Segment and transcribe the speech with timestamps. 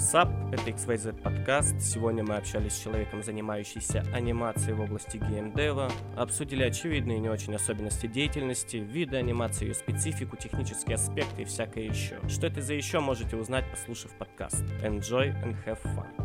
[0.00, 1.78] Sup, это XYZ подкаст.
[1.78, 7.54] Сегодня мы общались с человеком, занимающимся анимацией в области геймдева, обсудили очевидные и не очень
[7.54, 12.18] особенности деятельности, виды анимации, ее специфику, технические аспекты и всякое еще.
[12.28, 14.64] Что это за еще, можете узнать, послушав подкаст.
[14.82, 16.19] Enjoy and have fun.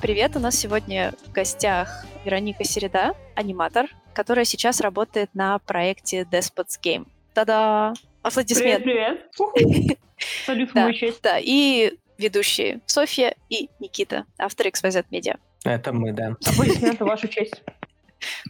[0.00, 6.80] Привет, у нас сегодня в гостях Вероника Середа, аниматор, которая сейчас работает на проекте Despots
[6.82, 7.06] Game.
[7.34, 7.92] Та-да!
[8.22, 8.82] Аплодисмент!
[8.82, 9.98] Привет, привет!
[10.46, 11.20] Салют честь.
[11.22, 15.38] Да, и ведущие Софья и Никита, автор XYZ Media.
[15.64, 16.34] Это мы, да.
[16.46, 17.62] Аплодисменты вашу честь.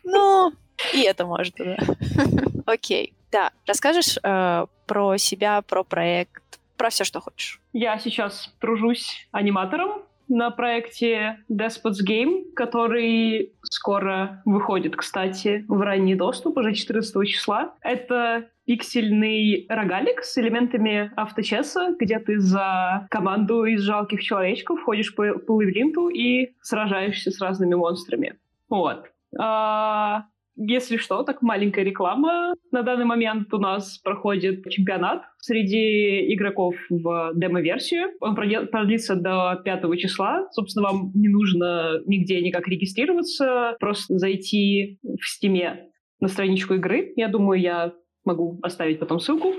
[0.04, 0.52] Ну,
[0.94, 1.78] и это может, да.
[2.66, 3.12] Окей.
[3.32, 7.60] Да, расскажешь э, про себя, про проект, про все, что хочешь.
[7.72, 16.56] Я сейчас тружусь аниматором на проекте Despots Game, который скоро выходит, кстати, в ранний доступ,
[16.56, 17.74] уже 14 числа.
[17.82, 25.38] Это пиксельный рогалик с элементами авточеса, где ты за команду из жалких человечков ходишь по,
[25.38, 28.38] по лабиринту и сражаешься с разными монстрами.
[28.68, 29.10] Вот.
[29.38, 30.26] А,
[30.62, 32.54] если что, так маленькая реклама.
[32.70, 38.10] На данный момент у нас проходит чемпионат среди игроков в демо-версию.
[38.20, 40.46] Он продлится до 5 числа.
[40.52, 45.88] Собственно, вам не нужно нигде никак регистрироваться, просто зайти в стиме
[46.20, 47.14] на страничку игры.
[47.16, 47.92] Я думаю, я
[48.24, 49.54] могу оставить потом ссылку.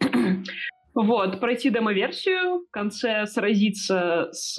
[0.98, 4.56] Вот, пройти демо-версию, в конце сразиться с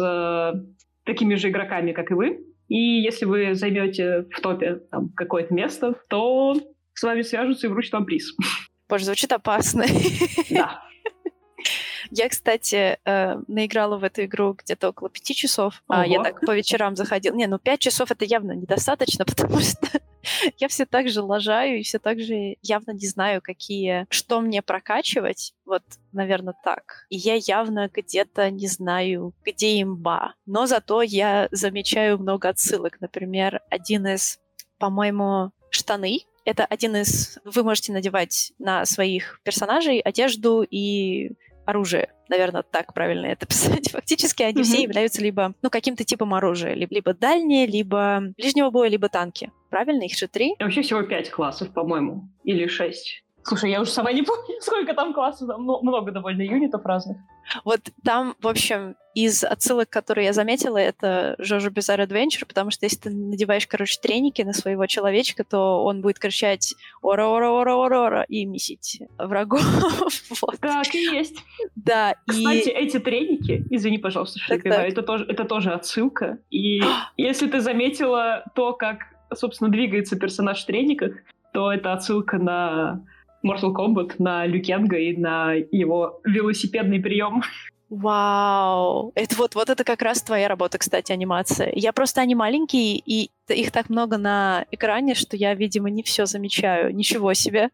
[1.03, 5.95] такими же игроками, как и вы, и если вы займете в топе там, какое-то место,
[6.09, 6.55] то
[6.93, 8.35] с вами свяжутся и вручат вам приз.
[8.89, 9.85] Боже, звучит опасно.
[10.49, 10.81] Да.
[12.11, 15.83] Я, кстати, э, наиграла в эту игру где-то около пяти часов.
[15.87, 15.99] Ого.
[16.01, 17.35] А я так по вечерам заходила.
[17.35, 19.87] Не, ну пять часов это явно недостаточно, потому что
[20.57, 24.61] я все так же лажаю и все так же явно не знаю, какие, что мне
[24.61, 25.53] прокачивать.
[25.65, 27.05] Вот, наверное, так.
[27.09, 30.35] И я явно где-то не знаю, где имба.
[30.45, 32.99] Но зато я замечаю много отсылок.
[33.01, 34.39] Например, один из,
[34.79, 37.39] по-моему, штаны, это один из...
[37.43, 41.33] Вы можете надевать на своих персонажей одежду и
[41.67, 42.09] оружие.
[42.29, 43.91] Наверное, так правильно это писать.
[43.91, 44.63] Фактически они mm-hmm.
[44.63, 46.73] все являются либо ну, каким-то типом оружия.
[46.73, 49.51] Либо, либо дальние, либо ближнего боя, либо танки.
[49.69, 50.03] Правильно?
[50.03, 50.55] Их же три?
[50.59, 52.29] Вообще всего пять классов, по-моему.
[52.43, 53.23] Или шесть.
[53.47, 57.17] Слушай, я уже сама не помню, сколько там классов, там много довольно юнитов разных.
[57.63, 62.85] Вот там, в общем, из отсылок, которые я заметила, это Jojo Bizarre Adventure, потому что
[62.85, 69.01] если ты надеваешь, короче, треники на своего человечка, то он будет кричать «Ора-ора-ора-ора-ора» и месить
[69.17, 69.61] врагов.
[70.41, 70.59] вот.
[70.59, 71.37] Так и есть.
[71.77, 72.71] Да, Кстати, и...
[72.71, 74.89] эти треники, извини, пожалуйста, что так, так.
[74.89, 76.39] это тоже, это тоже отсылка.
[76.49, 76.81] И
[77.15, 81.13] если ты заметила то, как, собственно, двигается персонаж в трениках,
[81.53, 83.05] то это отсылка на
[83.49, 87.41] Mortal Kombat, на Люкенга и на его велосипедный прием.
[87.89, 89.13] Вау!
[89.15, 91.71] Это вот, вот это как раз твоя работа, кстати, анимация.
[91.73, 96.25] Я просто они маленькие, и их так много на экране, что я, видимо, не все
[96.25, 96.93] замечаю.
[96.93, 97.69] Ничего себе.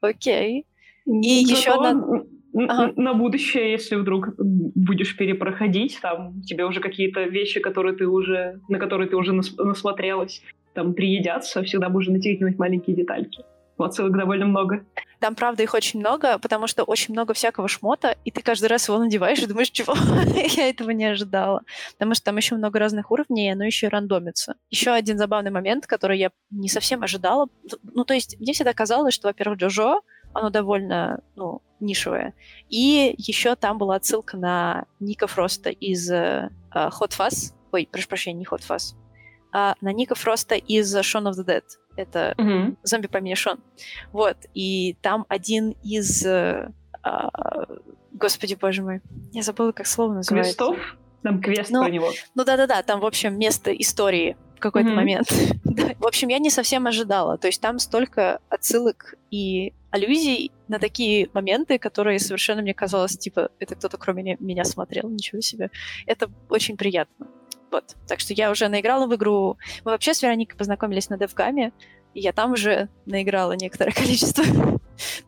[0.00, 0.64] Окей.
[1.06, 2.22] И Зато еще одна...
[2.54, 2.92] Ага.
[2.96, 8.78] На будущее, если вдруг будешь перепроходить, там тебе уже какие-то вещи, которые ты уже, на
[8.78, 10.42] которые ты уже насмотрелась,
[10.72, 13.44] там приедятся, всегда можно найти маленькие детальки.
[13.78, 14.84] Вот ссылок довольно много.
[15.20, 18.88] Там, правда, их очень много, потому что очень много всякого шмота, и ты каждый раз
[18.88, 19.94] его надеваешь и думаешь, чего?
[20.56, 21.62] Я этого не ожидала.
[21.92, 24.56] Потому что там еще много разных уровней, и оно еще и рандомится.
[24.68, 27.48] Еще один забавный момент, который я не совсем ожидала.
[27.82, 30.00] Ну, то есть, мне всегда казалось, что, во-первых, Джожо,
[30.34, 32.34] оно довольно, ну, нишевое.
[32.68, 37.54] И еще там была отсылка на Ника Фроста из uh, Hot Fuzz.
[37.72, 38.94] Ой, прошу прощения, не Hot Fuzz.
[39.52, 41.64] А на Ника Фроста из Shaun of the Dead.
[41.98, 42.76] Это mm-hmm.
[42.84, 43.58] зомби по имени Шон.
[44.12, 44.36] Вот.
[44.54, 46.24] И там один из...
[46.24, 46.70] Э,
[47.04, 47.10] э,
[48.12, 49.00] господи, боже мой.
[49.32, 50.56] Я забыла, как слово называется.
[50.56, 50.96] Квестов?
[51.24, 52.12] Там квест ну, про него.
[52.36, 54.94] Ну да-да-да, там, в общем, место истории в какой-то mm-hmm.
[54.94, 55.32] момент.
[55.64, 55.90] да.
[55.98, 57.36] В общем, я не совсем ожидала.
[57.36, 63.50] То есть там столько отсылок и аллюзий на такие моменты, которые совершенно мне казалось, типа,
[63.58, 65.72] это кто-то кроме меня смотрел, ничего себе.
[66.06, 67.26] Это очень приятно.
[67.70, 67.96] Вот.
[68.06, 69.58] Так что я уже наиграла в игру.
[69.84, 71.72] Мы вообще с Вероникой познакомились на девгаме,
[72.18, 74.44] и я там уже наиграла некоторое количество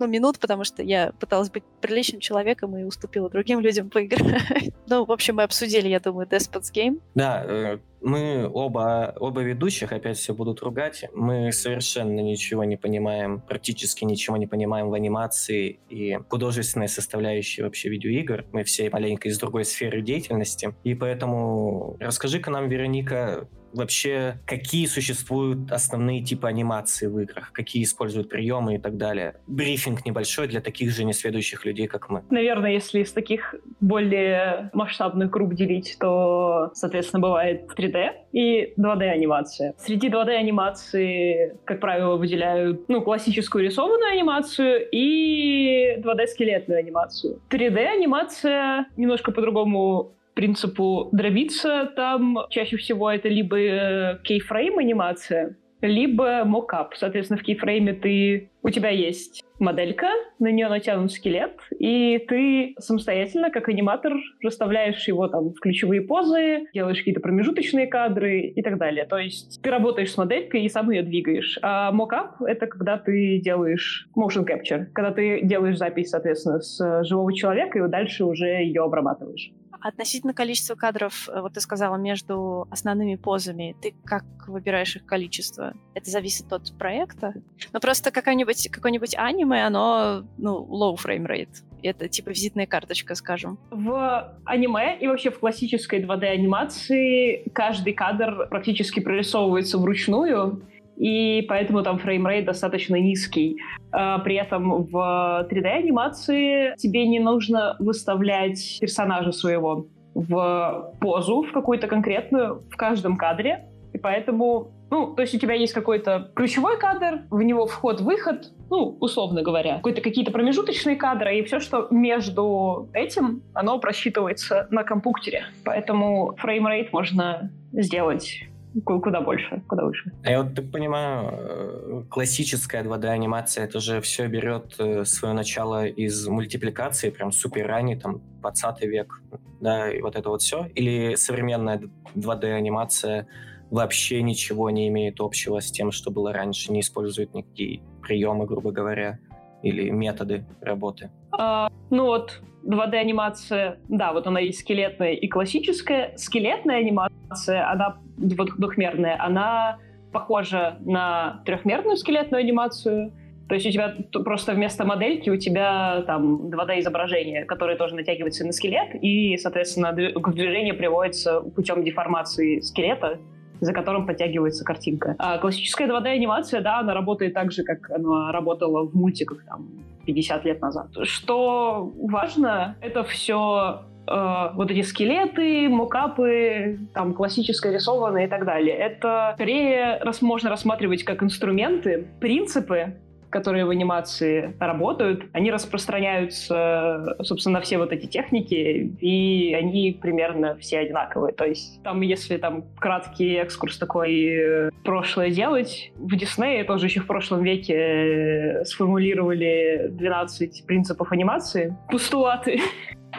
[0.01, 4.73] ну, минут, потому что я пыталась быть приличным человеком и уступила другим людям поиграть.
[4.89, 7.01] ну, в общем, мы обсудили, я думаю, Despots Game.
[7.15, 11.05] Да, э, мы оба, оба ведущих опять все будут ругать.
[11.15, 17.89] Мы совершенно ничего не понимаем, практически ничего не понимаем в анимации и художественной составляющей вообще
[17.89, 18.47] видеоигр.
[18.53, 20.75] Мы все маленько из другой сферы деятельности.
[20.85, 28.29] И поэтому расскажи-ка нам, Вероника, вообще, какие существуют основные типы анимации в играх, какие используют
[28.29, 29.37] приемы и так далее.
[29.47, 32.23] Брифинг небольшой для таких же несведущих людей, как мы.
[32.31, 39.75] Наверное, если из таких более масштабных групп делить, то, соответственно, бывает 3D и 2D-анимация.
[39.79, 47.41] Среди 2D-анимации, как правило, выделяют ну, классическую рисованную анимацию и 2D-скелетную анимацию.
[47.51, 56.95] 3D-анимация немножко по-другому принципу дробиться, там чаще всего это либо э, кейфрейм анимация, либо мокап.
[56.95, 63.51] Соответственно, в кейфрейме ты, у тебя есть моделька, на нее натянут скелет, и ты самостоятельно,
[63.51, 69.05] как аниматор, расставляешь его там в ключевые позы, делаешь какие-то промежуточные кадры и так далее.
[69.05, 71.59] То есть ты работаешь с моделькой и сам ее двигаешь.
[71.63, 77.33] А мокап— это когда ты делаешь motion capture, когда ты делаешь запись, соответственно, с живого
[77.35, 79.53] человека, и дальше уже ее обрабатываешь.
[79.81, 85.75] Относительно количества кадров, э, вот ты сказала, между основными позами, ты как выбираешь их количество?
[85.95, 87.35] Это зависит от проекта?
[87.73, 91.63] Ну, просто какое-нибудь какое аниме, оно, ну, low frame rate.
[91.83, 93.59] Это типа визитная карточка, скажем.
[93.71, 100.63] В аниме и вообще в классической 2D-анимации каждый кадр практически прорисовывается вручную,
[101.01, 103.57] и поэтому там frame rate достаточно низкий.
[103.91, 111.87] А, при этом в 3D-анимации тебе не нужно выставлять персонажа своего в позу, в какую-то
[111.87, 113.67] конкретную, в каждом кадре.
[113.95, 118.99] И поэтому, ну, то есть у тебя есть какой-то ключевой кадр, в него вход-выход, ну,
[119.01, 125.45] условно говоря, какой-то какие-то промежуточные кадры, и все, что между этим, оно просчитывается на компьютере.
[125.65, 128.50] Поэтому фреймрейт можно сделать
[128.85, 130.13] куда больше, куда выше.
[130.25, 135.87] А я вот так понимаю, э, классическая 2D-анимация, это же все берет э, свое начало
[135.87, 139.21] из мультипликации, прям супер ранний, там, 20 век,
[139.61, 140.67] да, и вот это вот все?
[140.75, 141.83] Или современная
[142.15, 143.27] 2D-анимация
[143.71, 148.73] вообще ничего не имеет общего с тем, что было раньше, не использует никакие приемы, грубо
[148.73, 149.19] говоря,
[149.63, 151.11] или методы работы?
[151.33, 156.17] А, ну вот, 2D-анимация, да, вот она есть скелетная и классическая.
[156.17, 159.79] Скелетная анимация, она двухмерная, она
[160.13, 163.13] похожа на трехмерную скелетную анимацию.
[163.49, 163.95] То есть у тебя
[164.25, 170.33] просто вместо модельки у тебя там 2D-изображение, которое тоже натягивается на скелет, и, соответственно, к
[170.33, 173.19] движению приводится путем деформации скелета,
[173.61, 175.17] за которым подтягивается картинка.
[175.19, 179.69] А классическая 2D-анимация, да, она работает так же, как она работала в мультиках там
[180.07, 180.89] 50 лет назад.
[181.03, 188.77] Что важно, это все э, вот эти скелеты, мокапы, там классическое рисованное и так далее.
[188.77, 192.97] Это скорее рас, можно рассматривать как инструменты, принципы,
[193.31, 198.55] которые в анимации работают, они распространяются, собственно, на все вот эти техники,
[199.01, 201.33] и они примерно все одинаковые.
[201.33, 207.01] То есть там, если там краткий экскурс такой э, прошлое делать, в Диснее тоже еще
[207.01, 212.61] в прошлом веке э, сформулировали 12 принципов анимации, постулаты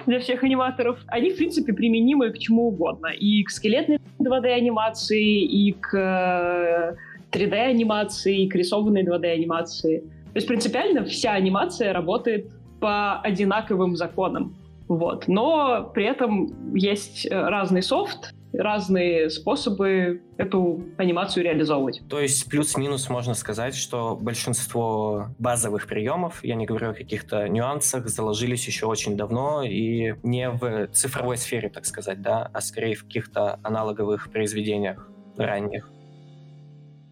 [0.05, 3.07] для всех аниматоров, они, в принципе, применимы к чему угодно.
[3.07, 6.97] И к скелетной 2D-анимации, и к
[7.31, 9.99] 3D-анимации, к рисованной 2D-анимации.
[9.99, 12.47] То есть принципиально вся анимация работает
[12.79, 14.55] по одинаковым законам.
[14.87, 15.27] Вот.
[15.27, 22.01] Но при этом есть э, разный софт, разные способы эту анимацию реализовывать.
[22.09, 28.07] То есть плюс-минус можно сказать, что большинство базовых приемов, я не говорю о каких-то нюансах,
[28.07, 33.03] заложились еще очень давно и не в цифровой сфере, так сказать, да, а скорее в
[33.05, 35.89] каких-то аналоговых произведениях ранних.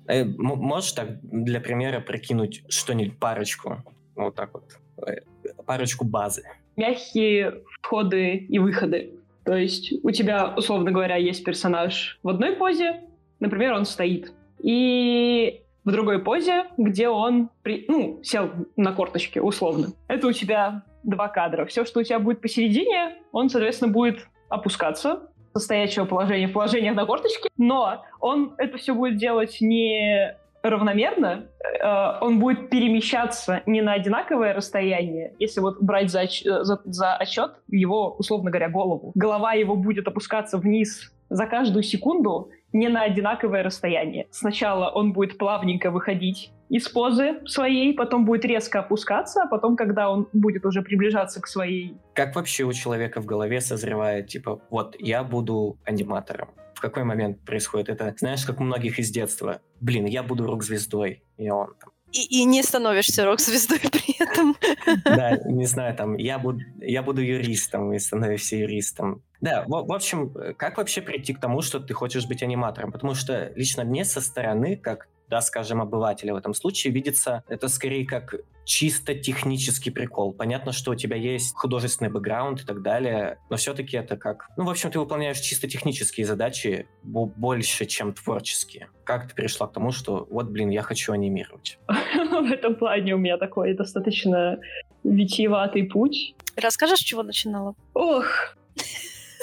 [0.08, 3.84] Э, можешь так для примера прикинуть что-нибудь, парочку,
[4.16, 5.22] вот так вот, э,
[5.66, 6.44] парочку базы?
[6.76, 9.19] Мягкие входы и выходы.
[9.50, 13.02] То есть у тебя, условно говоря, есть персонаж в одной позе,
[13.40, 19.88] например, он стоит, и в другой позе, где он при, ну, сел на корточке, условно.
[20.08, 21.66] Это у тебя два кадра.
[21.66, 27.08] Все, что у тебя будет посередине, он, соответственно, будет опускаться, стоячего положения в положение на
[27.08, 33.94] корточке, но он это все будет делать не равномерно, э, он будет перемещаться не на
[33.94, 39.12] одинаковое расстояние, если вот брать за, за, за отчет его, условно говоря, голову.
[39.16, 44.28] Голова его будет опускаться вниз за каждую секунду не на одинаковое расстояние.
[44.32, 50.12] Сначала он будет плавненько выходить из позы своей, потом будет резко опускаться, а потом, когда
[50.12, 51.96] он будет уже приближаться к своей...
[52.14, 56.50] Как вообще у человека в голове созревает, типа, вот, я буду аниматором?
[56.80, 58.16] В какой момент происходит это?
[58.18, 59.60] Знаешь, как у многих из детства.
[59.82, 61.24] Блин, я буду рок-звездой.
[61.36, 64.56] И он там и, и не становишься рок-звездой при этом.
[65.04, 69.22] Да, не знаю, там, я буду, я буду юристом и становишься юристом.
[69.42, 72.94] Да, в, в общем, как вообще прийти к тому, что ты хочешь быть аниматором?
[72.94, 77.68] Потому что лично мне со стороны, как да, скажем, обывателя в этом случае, видится это
[77.68, 80.32] скорее как чисто технический прикол.
[80.32, 84.48] Понятно, что у тебя есть художественный бэкграунд и так далее, но все-таки это как...
[84.58, 88.90] Ну, в общем, ты выполняешь чисто технические задачи больше, чем творческие.
[89.04, 91.80] Как ты перешла к тому, что вот, блин, я хочу анимировать?
[91.88, 94.60] В этом плане у меня такой достаточно
[95.04, 96.36] витиеватый путь.
[96.56, 97.74] Расскажешь, с чего начинала?
[97.96, 98.56] Ох,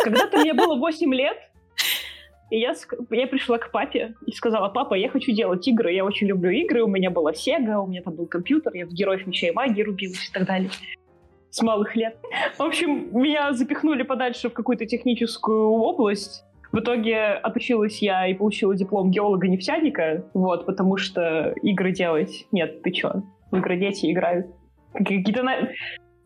[0.05, 1.37] когда-то мне было 8 лет,
[2.57, 2.75] и я,
[3.11, 6.83] я пришла к папе и сказала, папа, я хочу делать игры, я очень люблю игры,
[6.83, 9.83] у меня была Sega, у меня там был компьютер, я в Героев Меча и Магии
[9.83, 10.71] рубилась и так далее.
[11.51, 12.17] С малых лет.
[12.57, 16.45] В общем, меня запихнули подальше в какую-то техническую область.
[16.73, 22.47] В итоге отучилась я и получила диплом геолога-нефтяника, вот, потому что игры делать...
[22.53, 23.23] Нет, ты чё?
[23.53, 24.47] Игры дети играют.
[24.93, 25.33] Какие-то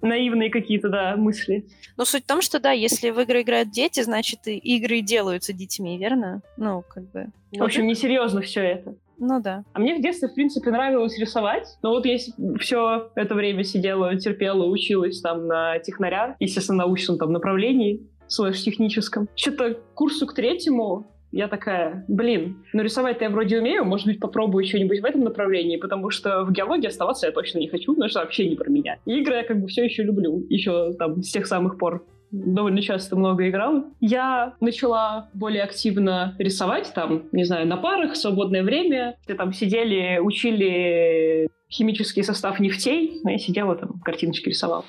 [0.02, 1.66] наивные какие-то, да, мысли.
[1.96, 5.52] Но суть в том, что, да, если в игры играют дети, значит, и игры делаются
[5.52, 6.42] детьми, верно?
[6.56, 7.26] Ну, как бы...
[7.52, 8.94] В общем, несерьезно все это.
[9.18, 9.64] Ну да.
[9.74, 11.66] А мне в детстве, в принципе, нравилось рисовать.
[11.82, 12.16] Но вот я
[12.58, 19.28] все это время сидела, терпела, училась там на технаря, естественно, научном там направлении, слэш-техническом.
[19.36, 24.64] Что-то курсу к третьему я такая, блин, ну рисовать-то я вроде умею, может быть, попробую
[24.64, 28.20] что-нибудь в этом направлении, потому что в геологии оставаться я точно не хочу, потому что
[28.20, 28.98] вообще не про меня.
[29.06, 32.80] И игры я как бы все еще люблю, еще там с тех самых пор довольно
[32.82, 33.84] часто много играла.
[34.00, 39.16] Я начала более активно рисовать там, не знаю, на парах, в свободное время.
[39.24, 44.84] Все там сидели, учили химический состав нефтей, а я сидела там, картиночки рисовала.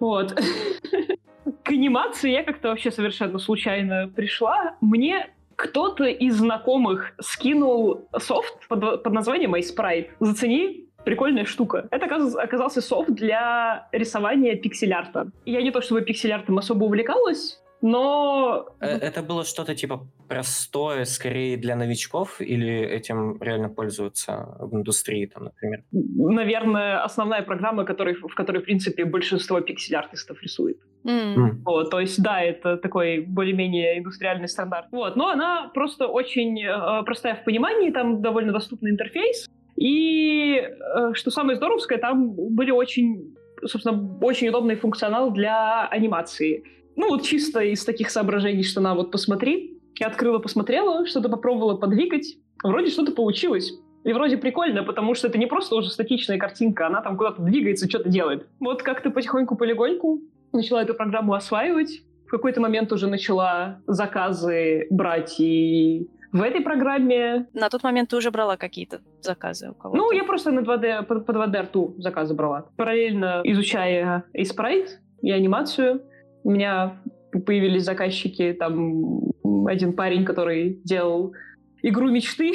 [0.00, 0.34] Вот.
[1.64, 4.76] К анимации я как-то вообще совершенно случайно пришла.
[4.80, 10.10] Мне кто-то из знакомых скинул софт под, под названием iSprite.
[10.20, 11.88] Зацени, прикольная штука.
[11.90, 15.28] Это оказался софт для рисования пиксель-арта.
[15.44, 18.66] Я не то чтобы пиксель-артом особо увлекалась, но...
[18.80, 25.26] Э, это было что-то типа простое, скорее для новичков, или этим реально пользуются в индустрии,
[25.26, 25.84] там, например?
[25.92, 30.78] Наверное, основная программа, который, в которой, в принципе, большинство пиксель-артистов рисует.
[31.04, 31.62] Mm.
[31.64, 34.86] Вот, то есть, да, это такой более-менее индустриальный стандарт.
[34.90, 41.12] Вот, но она просто очень э, простая в понимании, там довольно доступный интерфейс, и э,
[41.12, 46.64] что самое здоровское, там были очень, собственно, очень удобный функционал для анимации.
[46.96, 49.78] Ну, вот чисто из таких соображений, что на вот посмотри.
[49.98, 52.36] Я открыла, посмотрела, что-то попробовала подвигать.
[52.62, 53.72] Вроде что-то получилось.
[54.04, 57.88] И вроде прикольно, потому что это не просто уже статичная картинка, она там куда-то двигается,
[57.88, 58.46] что-то делает.
[58.60, 60.20] Вот как-то потихоньку-полегоньку
[60.52, 62.02] начала эту программу осваивать.
[62.26, 67.46] В какой-то момент уже начала заказы брать и в этой программе...
[67.54, 69.96] На тот момент ты уже брала какие-то заказы у кого-то?
[69.96, 72.66] Ну, я просто на 2D, под, под 2D рту заказы брала.
[72.76, 76.02] Параллельно изучая и спрайт, и анимацию,
[76.46, 76.96] у меня
[77.44, 79.32] появились заказчики, там
[79.66, 81.34] один парень, который делал
[81.82, 82.52] игру мечты,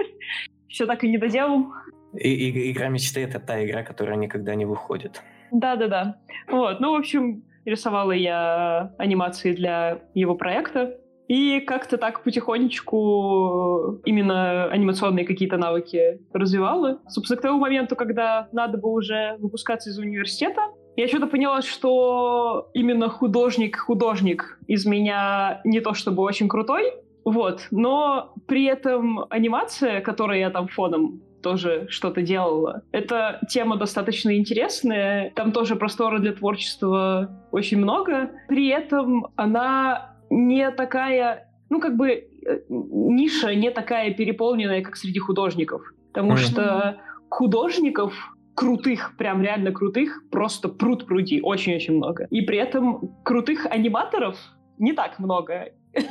[0.68, 1.66] все так и не доделал.
[2.14, 5.22] И, и, игра мечты— это та игра, которая никогда не выходит.
[5.52, 6.16] Да-да-да.
[6.50, 10.98] Вот, ну, в общем, рисовала я анимации для его проекта.
[11.28, 17.02] И как-то так потихонечку именно анимационные какие-то навыки развивала.
[17.08, 20.62] Собственно, к тому моменту, когда надо было уже выпускаться из университета,
[20.98, 26.92] я что-то поняла, что именно художник-художник из меня не то чтобы очень крутой,
[27.24, 32.82] вот, но при этом анимация, которую я там фоном тоже что-то делала.
[32.90, 38.30] Эта тема достаточно интересная, там тоже простора для творчества очень много.
[38.48, 42.26] При этом она не такая, ну как бы э,
[42.68, 45.82] ниша не такая переполненная, как среди художников.
[46.12, 46.36] Потому mm-hmm.
[46.38, 52.26] что художников крутых, прям реально крутых, просто пруд пруди, очень-очень много.
[52.30, 54.36] И при этом крутых аниматоров
[54.78, 55.72] не так много.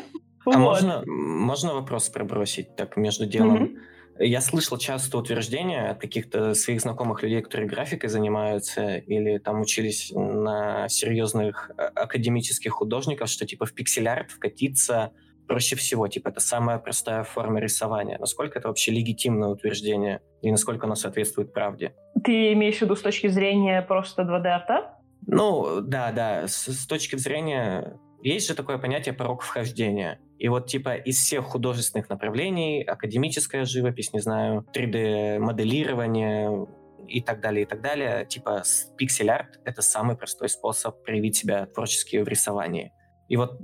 [0.50, 3.80] А можно, можно вопрос пробросить так между делом?
[4.18, 10.10] Я слышал часто утверждения от каких-то своих знакомых людей, которые графикой занимаются или там учились
[10.16, 15.12] на серьезных а, академических художников, что типа в пиксель-арт вкатиться
[15.48, 18.18] проще всего, типа это самая простая форма рисования.
[18.20, 21.94] Насколько это вообще легитимное утверждение и насколько оно соответствует правде?
[22.24, 24.94] Ты имеешь в виду с точки зрения просто 2D-арта?
[25.26, 26.48] Ну, да, да.
[26.48, 28.00] С, с точки зрения...
[28.24, 30.20] Есть же такое понятие порог вхождения.
[30.40, 36.68] И вот типа из всех художественных направлений, академическая живопись, не знаю, 3D-моделирование
[37.08, 38.64] и так далее, и так далее, типа
[38.98, 42.92] пиксель-арт— это самый простой способ проявить себя творчески в рисовании.
[43.30, 43.60] И вот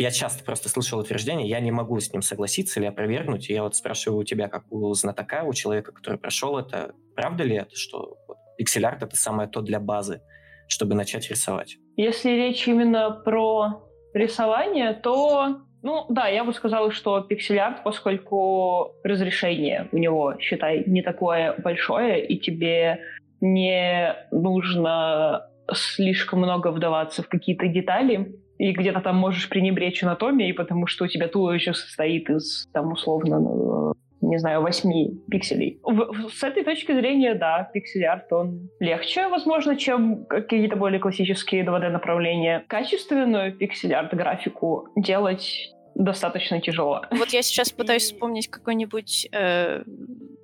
[0.00, 3.50] я часто просто слышал утверждение, я не могу с ним согласиться или опровергнуть.
[3.50, 7.42] И я вот спрашиваю у тебя, как у знатока, у человека, который прошел это, правда
[7.42, 8.16] ли это, что
[8.58, 10.20] пиксель-арт— это самое то для базы,
[10.68, 11.76] чтобы начать рисовать?
[11.96, 13.82] Если речь именно про
[14.14, 21.02] рисование, то ну да, я бы сказала, что пиксель-арт, поскольку разрешение у него, считай, не
[21.02, 23.00] такое большое, и тебе
[23.40, 30.86] не нужно слишком много вдаваться в какие-то детали, и где-то там можешь пренебречь анатомией, потому
[30.86, 35.80] что у тебя туловище состоит из, там, условно, ну, не знаю, 8 пикселей.
[35.82, 42.64] В, с этой точки зрения, да, пиксель-арт, он легче, возможно, чем какие-то более классические 2D-направления.
[42.66, 47.02] Качественную пиксель-арт графику делать достаточно тяжело.
[47.10, 49.82] Вот я сейчас пытаюсь вспомнить какой-нибудь, э,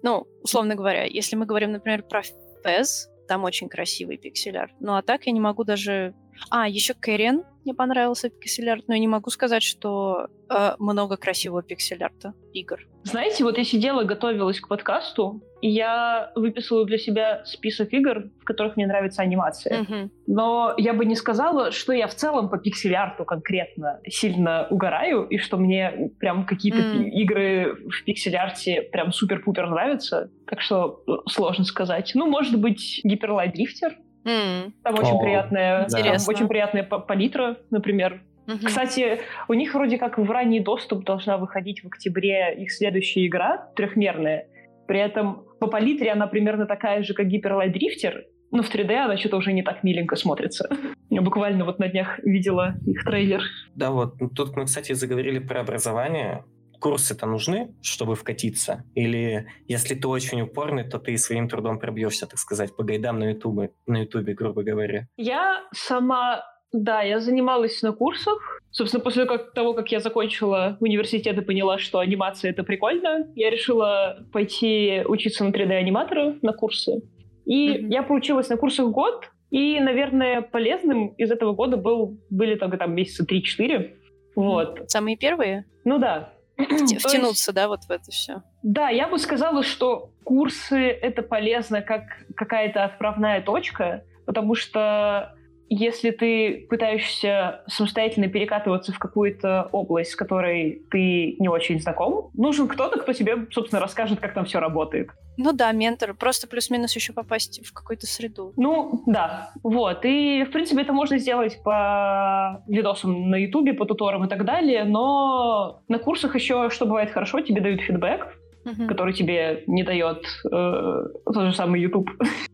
[0.03, 2.23] ну, условно говоря, если мы говорим, например, про
[2.65, 4.73] Fez, там очень красивый пиксель-арт.
[4.81, 6.15] Ну а так я не могу даже...
[6.51, 11.63] А, еще Carrion мне понравился пиксель-арт, но я не могу сказать, что э, много красивого
[11.63, 12.81] пиксель-арта игр.
[13.05, 18.45] Знаете, вот я сидела, готовилась к подкасту, и я выписала для себя список игр, в
[18.45, 19.83] которых мне нравится анимация.
[19.83, 20.11] Угу.
[20.27, 25.39] Но я бы не сказала, что я в целом по пиксель-арту конкретно сильно угораю, и
[25.39, 27.09] что мне прям какие-то mm.
[27.11, 30.31] игры в пиксель-арте прям супер-пупер нравятся.
[30.47, 32.13] Так что э, сложно сказать.
[32.15, 33.97] Ну, может быть, Гиперлайт Дрифтер.
[34.25, 34.73] Mm.
[34.83, 36.17] Там очень приятная, да.
[36.27, 38.23] очень приятная палитра, например.
[38.65, 43.69] Кстати, у них вроде как в ранний доступ должна выходить в октябре их следующая игра,
[43.75, 44.47] трехмерная.
[44.87, 48.95] При этом по палитре она примерно такая же, как Hyper Light Drifter, но в 3D
[48.95, 50.69] она что-то уже не так миленько смотрится.
[51.11, 53.43] Я буквально вот на днях видела их трейлер.
[53.75, 56.45] Да, вот ну, тут мы, кстати, заговорили про образование.
[56.85, 58.85] Курсы-то нужны, чтобы вкатиться?
[58.95, 63.31] Или если ты очень упорный, то ты своим трудом пробьешься, так сказать, по гайдам на
[63.31, 65.09] Ютубе, на Ютубе, грубо говоря?
[65.17, 68.61] Я сама да, я занималась на курсах.
[68.71, 69.25] Собственно, после
[69.55, 75.43] того, как я закончила университет и поняла, что анимация— это прикольно, я решила пойти учиться
[75.43, 77.01] на 3D-аниматора на курсы.
[77.47, 77.89] И mm-hmm.
[77.93, 82.95] я поучилась на курсах год, и, наверное, полезным из этого года был, были только там
[82.95, 83.91] месяца 3-4.
[84.37, 84.91] Вот.
[84.91, 85.65] Самые первые?
[85.85, 86.35] Ну да.
[86.57, 88.43] Втянуться, да, вот в это все.
[88.63, 92.03] Да, я бы сказала, что курсы— это полезно как
[92.37, 95.35] какая-то отправная точка, потому что
[95.69, 102.69] если ты пытаешься самостоятельно перекатываться в какую-то область, с которой ты не очень знаком, нужен
[102.69, 105.11] кто-то, кто тебе, собственно, расскажет, как там все работает.
[105.37, 106.15] Ну да, ментор.
[106.15, 108.53] Просто плюс-минус еще попасть в какую-то среду.
[108.57, 109.51] Ну, да.
[109.63, 110.05] Вот.
[110.05, 114.85] И, в принципе, это можно сделать по видосам на Ютубе, по туторам и так далее,
[114.85, 118.87] но на курсах еще, что бывает хорошо, тебе дают фидбэк, uh-huh.
[118.87, 122.11] который тебе не дает э, тот же самый YouTube.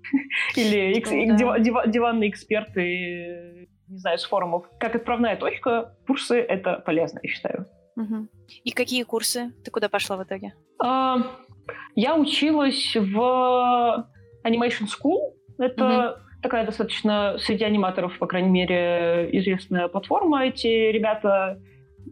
[0.56, 1.36] Или экс- да.
[1.36, 4.66] див- див- диванные эксперты, не знаю, с форумов.
[4.78, 7.66] Как отправная точка, курсы— это полезно, я считаю.
[7.98, 8.26] Uh-huh.
[8.64, 9.52] И какие курсы?
[9.64, 10.54] Ты куда пошла в итоге?
[10.82, 11.18] А,
[11.94, 14.06] я училась в
[14.44, 15.34] Animation School.
[15.58, 16.42] Это uh-huh.
[16.42, 20.46] такая достаточно среди аниматоров, по крайней мере, известная платформа.
[20.46, 21.60] Эти ребята,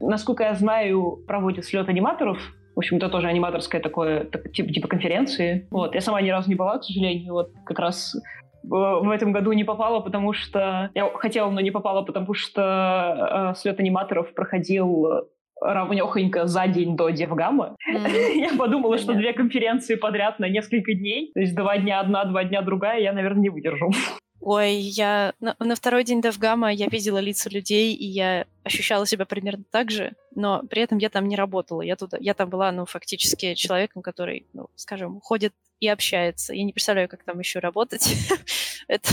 [0.01, 2.39] насколько я знаю, проводят слет аниматоров
[2.79, 5.67] в общем, это тоже аниматорское такое, так, типа, типа конференции.
[5.73, 5.97] Вот.
[5.97, 7.33] Я сама ни разу не была, к сожалению.
[7.33, 8.15] Вот как раз
[8.63, 10.89] в этом году не попала, потому что...
[10.95, 15.27] Я хотела, но не попала, потому что э, слет аниматоров проходил
[15.61, 17.75] равнехонько за день до Девгама.
[17.93, 18.35] Mm.
[18.37, 22.45] я подумала, что две конференции подряд на несколько дней, то есть два дня одна, два
[22.45, 23.91] дня другая, я, наверное, не выдержу.
[24.41, 29.27] Ой, я на, на второй день Девгама я видела лица людей, и я ощущала себя
[29.27, 31.83] примерно так же, но при этом я там не работала.
[31.83, 36.55] Я, туда, я там была, ну, фактически человеком, который, ну, скажем, ходит и общается.
[36.55, 38.17] Я не представляю, как там еще работать.
[38.89, 39.11] это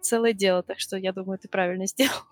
[0.00, 2.22] целое дело, так что я думаю, ты правильно сделал.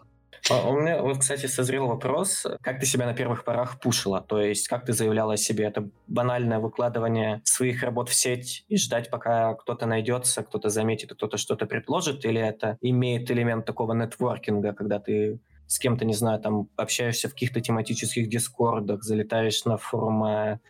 [0.50, 4.20] А у меня вот, кстати, созрел вопрос, как ты себя на первых порах пушила?
[4.20, 5.64] То есть, как ты заявляла о себе?
[5.64, 11.36] Это банальное выкладывание своих работ в сеть и ждать, пока кто-то найдется, кто-то заметит, кто-то
[11.36, 12.24] что-то предложит?
[12.24, 17.32] Или это имеет элемент такого нетворкинга, когда ты с кем-то, не знаю, там общаешься в
[17.32, 20.60] каких-то тематических дискордах, залетаешь на форумы,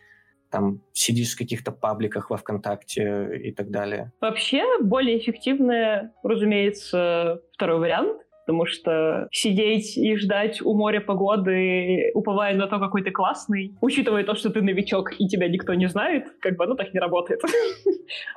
[0.49, 4.13] там сидишь в каких-то пабликах во ВКонтакте и так далее?
[4.21, 12.53] Вообще, более эффективное, разумеется, второй вариант потому что сидеть и ждать у моря погоды, уповая
[12.55, 16.27] на то, какой ты классный, учитывая то, что ты новичок и тебя никто не знает,
[16.39, 17.41] как бы оно так не работает.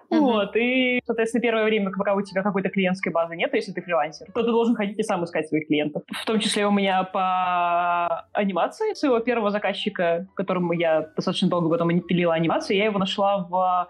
[0.09, 4.27] Вот, и, соответственно, первое время, пока у тебя какой-то клиентской базы нет, если ты фрилансер,
[4.33, 6.03] то ты должен ходить и сам искать своих клиентов.
[6.09, 12.01] В том числе у меня по анимации своего первого заказчика, которому я достаточно долго потом
[12.01, 13.88] пилила анимацию, я его нашла в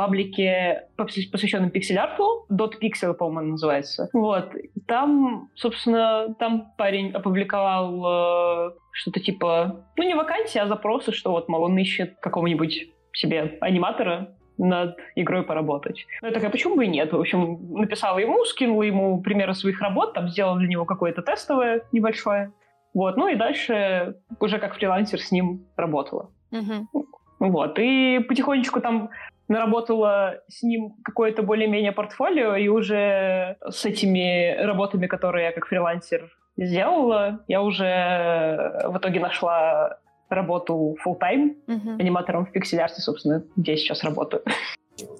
[0.00, 4.08] паблике, посвященном пиксель-арту, .pixel, по-моему, называется.
[4.14, 4.50] Вот.
[4.86, 11.50] Там, собственно, там парень опубликовал э, что-то типа, ну не вакансия, а запросы, что вот,
[11.50, 16.06] мол, он ищет какого-нибудь себе аниматора над игрой поработать.
[16.22, 17.12] Ну, я такая, почему бы и нет?
[17.12, 21.82] В общем, написала ему, скинула ему примеры своих работ, там сделала для него какое-то тестовое
[21.92, 22.54] небольшое.
[22.94, 26.30] Вот, ну и дальше уже как фрилансер с ним работала.
[26.52, 27.06] Угу.
[27.40, 29.10] Вот, и потихонечку там
[29.50, 36.30] наработала с ним какое-то более-менее портфолио, и уже с этими работами, которые я как фрилансер
[36.56, 41.90] сделала, я уже в итоге нашла работу full-time Угу.
[41.98, 44.42] аниматором в пиксель-арте, собственно, где я сейчас работаю.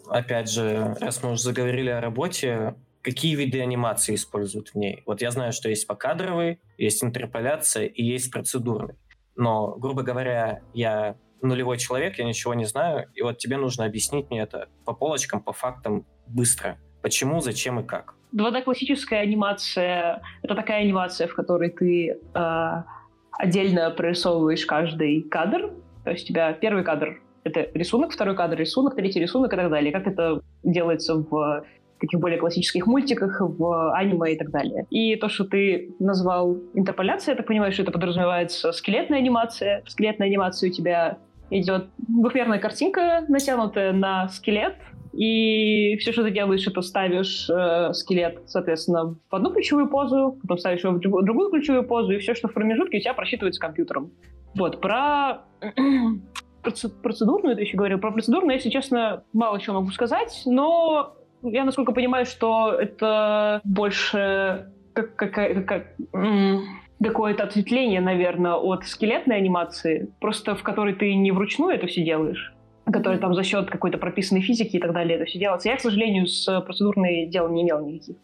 [0.09, 5.03] Опять же, раз мы уже заговорили о работе, какие виды анимации используют в ней?
[5.07, 8.95] Вот я знаю, что есть покадровый, есть интерполяция и есть процедурный.
[9.35, 14.31] Но, грубо говоря, я нулевой человек, я ничего не знаю, и вот тебе нужно объяснить
[14.31, 16.79] мне это по полочкам, по фактам, быстро.
[17.03, 18.15] Почему, зачем и как.
[18.37, 22.83] 2D-классическая анимация— это такая анимация, в которой ты э,
[23.33, 25.73] отдельно прорисовываешь каждый кадр.
[26.05, 29.71] То есть у тебя первый кадр— это рисунок, второй кадр— рисунок, третий рисунок и так
[29.71, 29.93] далее.
[29.93, 31.65] Как это делается в
[32.01, 34.87] таких более классических мультиках, в аниме и так далее.
[34.91, 39.83] И то, что ты назвал интерполяцией, я так понимаю, что это подразумевается скелетная анимация.
[39.85, 41.19] В скелетной анимации у тебя
[41.51, 44.77] идет двухмерная картинка, натянутая на скелет,
[45.13, 50.59] и все, что ты делаешь, это ставишь э, скелет, соответственно, в одну ключевую позу, потом
[50.59, 54.13] ставишь его в другую, ключевую позу, и все, что в промежутке, у тебя просчитывается компьютером.
[54.55, 55.43] Вот, про
[57.03, 61.93] процедурную, ты еще говорил, про процедурную, если честно, мало чего могу сказать, но я, насколько
[61.93, 65.35] понимаю, что это больше как, как,
[65.67, 65.87] как,
[67.03, 72.53] какое-то ответвление, наверное, от скелетной анимации, просто в которой ты не вручную это все делаешь,
[72.87, 75.69] который там за счет какой-то прописанной физики и так далее это все делается.
[75.69, 78.17] Я, к сожалению, с процедурной дел не имел никаких.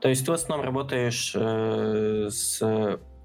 [0.00, 2.60] То есть ты в основном работаешь э, с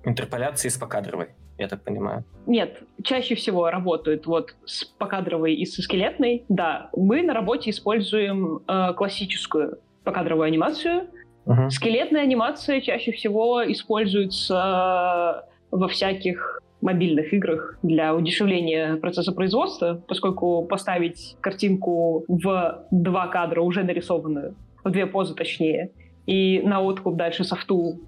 [0.04, 2.24] интерполяцией с покадровой, я так понимаю?
[2.46, 6.46] Нет, чаще всего работают вот с покадровой и со скелетной.
[6.50, 11.08] Да, мы на работе используем э, классическую покадровую анимацию.
[11.47, 11.69] Угу.
[11.69, 21.36] Скелетная анимация чаще всего используется во всяких мобильных играх для удешевления процесса производства, поскольку поставить
[21.41, 25.91] картинку в два кадра уже нарисованную, в две позы точнее,
[26.25, 28.01] и на откуп дальше софту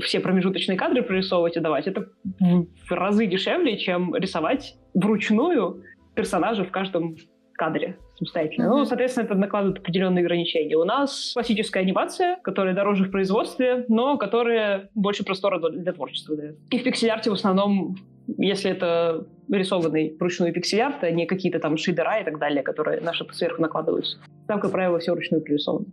[0.00, 2.06] все промежуточные кадры прорисовывать и давать, это
[2.40, 5.82] в разы дешевле, чем рисовать вручную
[6.14, 7.16] персонажа в каждом
[7.54, 8.64] кадре самостоятельно.
[8.64, 8.78] Mm-hmm.
[8.78, 10.76] Ну, соответственно, это накладывает определенные ограничения.
[10.76, 16.58] У нас классическая анимация, которая дороже в производстве, но которая больше простора для творчества дает.
[16.70, 22.20] И в пиксель-арте в основном, если это рисованный вручную пиксель-арт, а не какие-то там шейдера
[22.20, 24.18] и так далее, которые наши сверху накладываются.
[24.48, 25.86] Там, как правило, все вручную прорисовано.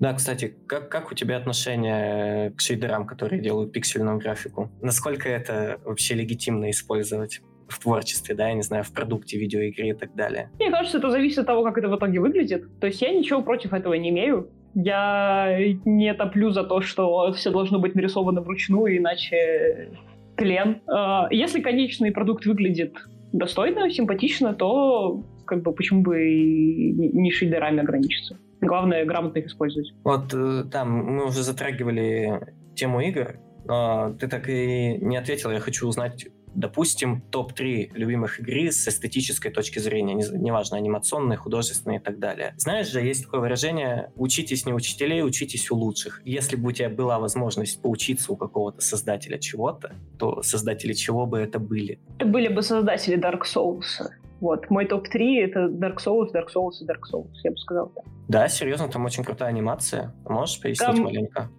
[0.00, 4.70] Да, кстати, как, как у тебя отношение к шейдерам, которые делают пиксельную графику?
[4.80, 7.42] Насколько это вообще легитимно использовать?
[7.68, 10.50] В творчестве, да, я не знаю, в продукте видеоигры и так далее.
[10.58, 12.80] Мне кажется, это зависит от того, как это в итоге выглядит.
[12.80, 14.50] То есть я ничего против этого не имею.
[14.74, 19.90] Я не топлю за то, что все должно быть нарисовано вручную, иначе
[20.36, 20.82] тлен.
[20.86, 22.94] А, если конечный продукт выглядит
[23.32, 28.38] достойно, симпатично, то как бы почему бы и не шейдерами ограничиться.
[28.60, 29.90] Главное, грамотно их использовать.
[30.04, 32.40] Вот э, там мы уже затрагивали
[32.74, 33.38] тему игр.
[33.64, 35.50] Но ты так и не ответил.
[35.50, 42.02] Я хочу узнать, допустим, топ-3 любимых игры с эстетической точки зрения, неважно, анимационные, художественные и
[42.02, 42.54] так далее.
[42.56, 46.22] Знаешь же, есть такое выражение «учитесь не учителей, учитесь у лучших».
[46.24, 51.38] Если бы у тебя была возможность поучиться у какого-то создателя чего-то, то создатели чего бы
[51.38, 52.00] это были?
[52.18, 54.10] Это были бы создатели Dark Souls.
[54.40, 57.92] Вот, мой топ-3— это Dark Souls, Dark Souls и Dark Souls, я бы сказал.
[57.94, 60.14] Да, да серьезно, там очень крутая анимация.
[60.28, 61.00] Можешь пояснить там...
[61.00, 61.50] маленько?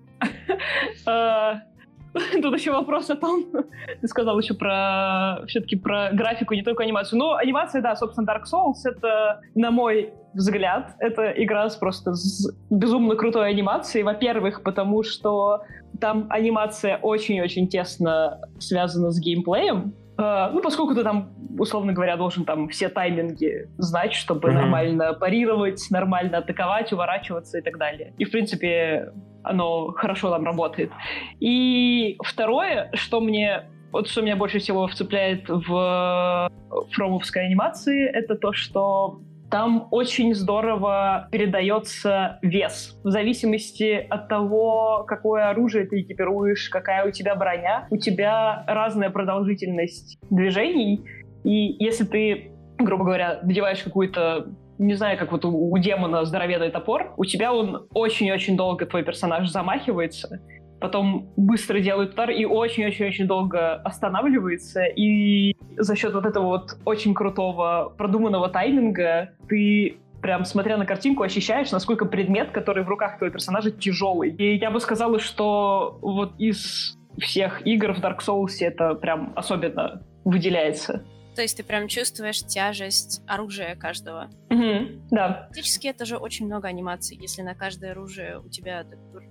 [2.14, 3.46] А, тут еще вопрос о том,
[4.02, 7.20] ты сказал еще про все-таки про графику, не только анимацию.
[7.20, 12.52] Но анимация, да, собственно, Dark Souls— это, на мой взгляд, это игра с просто с
[12.70, 14.04] безумно крутой анимацией.
[14.04, 15.64] Во-первых, потому что
[16.00, 22.44] там анимация очень-очень тесно связана с геймплеем, Uh, ну, поскольку ты там, условно говоря, должен
[22.44, 24.54] там все тайминги знать, чтобы mm-hmm.
[24.54, 28.14] нормально парировать, нормально атаковать, уворачиваться и так далее.
[28.18, 29.14] И, в принципе,
[29.44, 30.92] оно хорошо там работает.
[31.40, 36.50] И второе, что мне вот что меня больше всего вцепляет в
[36.92, 43.00] фромовской анимации, это то, что там очень здорово передается вес.
[43.04, 49.10] В зависимости от того, какое оружие ты экипируешь, какая у тебя броня, у тебя разная
[49.10, 51.04] продолжительность движений.
[51.44, 56.72] И если ты, грубо говоря, надеваешь какую-то не знаю, как вот у, у демона здоровенный
[56.72, 60.42] топор, у тебя он очень-очень долго, твой персонаж, замахивается,
[60.80, 64.86] потом быстро делает удар и очень-очень-очень долго останавливается.
[64.86, 71.24] И за счет вот этого вот очень крутого продуманного тайминга ты прям смотря на картинку,
[71.24, 74.32] ощущаешь, насколько предмет, который в руках твоего персонажа, тяжелый.
[74.32, 80.04] И я бы сказала, что вот из всех игр в Dark Souls это прям особенно
[80.26, 81.06] выделяется.
[81.40, 84.30] То есть ты прям чувствуешь тяжесть оружия каждого.
[84.50, 85.46] Угу, да.
[85.48, 88.86] Фактически это же очень много анимаций, если на каждое оружие у тебя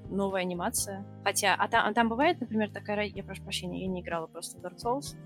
[0.08, 1.04] новая анимация.
[1.22, 3.04] Хотя, а там, а там бывает, например, такая...
[3.04, 5.16] Я прошу прощения, я не играла просто в Dark Souls.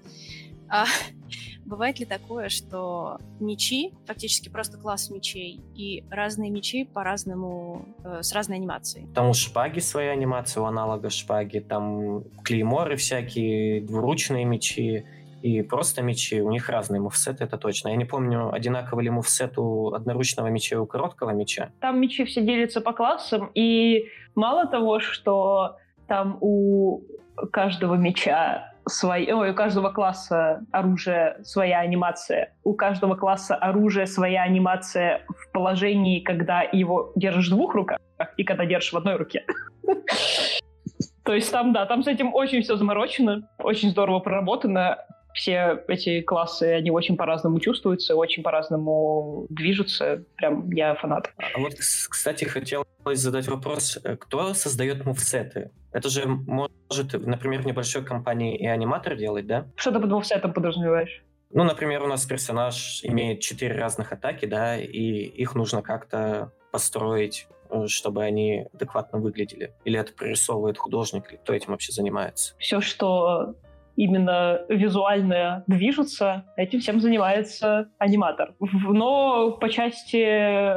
[0.68, 0.87] А,
[1.64, 8.33] бывает ли такое, что мечи, фактически просто класс мечей, и разные мечи по-разному, э, с
[8.33, 9.07] разной анимацией?
[9.14, 15.07] Там у шпаги своя анимация, у аналога шпаги, там клейморы всякие, двуручные мечи,
[15.42, 17.88] и просто мечи, у них разные мувсеты, это точно.
[17.88, 21.70] Я не помню, одинаковый ли мувсет у одноручного меча и у короткого меча.
[21.81, 25.76] Там мечи все делятся по классам, и мало того, что
[26.07, 27.02] там у
[27.50, 34.42] каждого меча свой, ой, у каждого класса оружия своя анимация, у каждого класса оружия своя
[34.42, 37.98] анимация в положении, когда его держишь в двух руках
[38.37, 39.44] и когда держишь в одной руке.
[41.24, 44.98] То есть там, да, там с этим очень все заморочено, очень здорово проработано
[45.35, 50.25] все эти классы, они очень по-разному чувствуются, очень по-разному движутся.
[50.37, 51.33] Прям я фанат.
[51.37, 53.99] А вот, кстати, хотелось задать вопрос.
[54.03, 55.71] Э, кто создает мувсеты?
[55.92, 59.66] Это же может, например, в небольшой компании и аниматор делать, да?
[59.77, 61.23] Что ты под мувсетом подразумеваешь?
[61.51, 67.47] Ну, например, у нас персонаж имеет четыре разных атаки, да, и их нужно как-то построить
[67.68, 69.75] э, чтобы они адекватно выглядели?
[69.85, 71.31] Или это прорисовывает художник?
[71.31, 72.55] Или кто этим вообще занимается?
[72.59, 73.55] Все, что
[73.96, 78.55] именно визуально движутся, этим всем занимается аниматор.
[78.61, 80.72] Но по части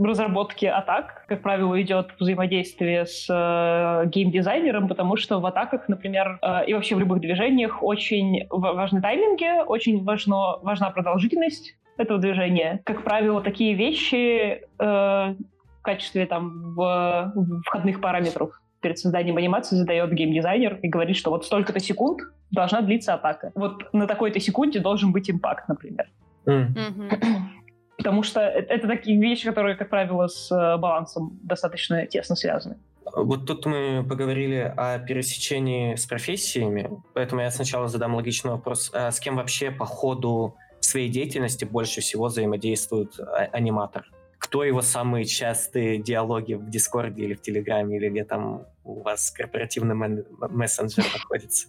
[0.00, 6.66] разработки атак, как правило, идет взаимодействие с э, геймдизайнером, потому что в атаках, например, э,
[6.66, 12.80] и вообще в любых движениях очень важны тайминги, очень важно, важна продолжительность этого движения.
[12.84, 15.34] Как правило, такие вещи э,
[15.82, 17.32] в качестве там в,
[17.66, 23.14] входных параметров перед созданием анимации задает геймдизайнер и говорит, что вот столько-то секунд должна длиться
[23.14, 23.52] атака.
[23.54, 26.10] Вот на такой-то секунде должен быть импакт, например.
[27.96, 32.76] Потому что это такие вещи, которые, как правило, с э, балансом достаточно тесно связаны.
[33.14, 38.90] Вот тут мы поговорили о пересечении с профессиями, поэтому я сначала задам логичный вопрос.
[38.94, 44.04] А с кем вообще по ходу своей деятельности больше всего взаимодействует а, аниматор?
[44.42, 49.30] Кто его самые частые диалоги в Дискорде или в Телеграме, или где там у вас
[49.30, 51.68] корпоративный мессенджер находится?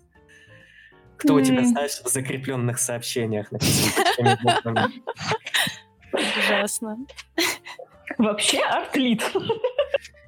[1.17, 4.89] Кто у тебя, знаешь, в закрепленных сообщениях написано?
[6.11, 6.97] Ужасно.
[8.17, 9.21] Вообще артлит.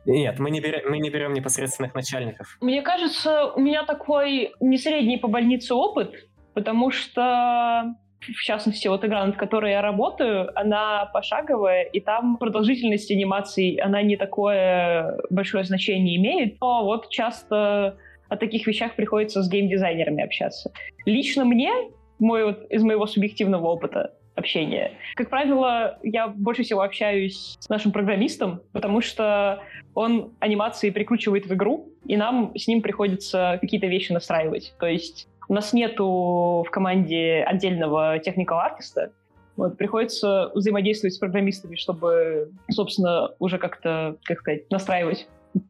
[0.05, 2.57] Нет, мы не, берем, мы не берем непосредственных начальников.
[2.61, 6.13] Мне кажется, у меня такой не средний по больнице опыт,
[6.53, 7.95] потому что
[8.33, 14.01] в частности, вот игра, над которой я работаю, она пошаговая, и там продолжительность анимации, она
[14.01, 17.97] не такое большое значение имеет, но вот часто
[18.29, 20.71] о таких вещах приходится с геймдизайнерами общаться.
[21.05, 21.71] Лично мне,
[22.19, 27.91] мой вот, из моего субъективного опыта общения, как правило, я больше всего общаюсь с нашим
[27.91, 29.61] программистом, потому что
[29.93, 34.73] он анимации прикручивает в игру, и нам с ним приходится какие-то вещи настраивать.
[34.79, 39.11] То есть у нас нету в команде отдельного техникал артиста,
[39.55, 45.27] вот, приходится взаимодействовать с программистами, чтобы, собственно, уже как-то, как сказать, настраивать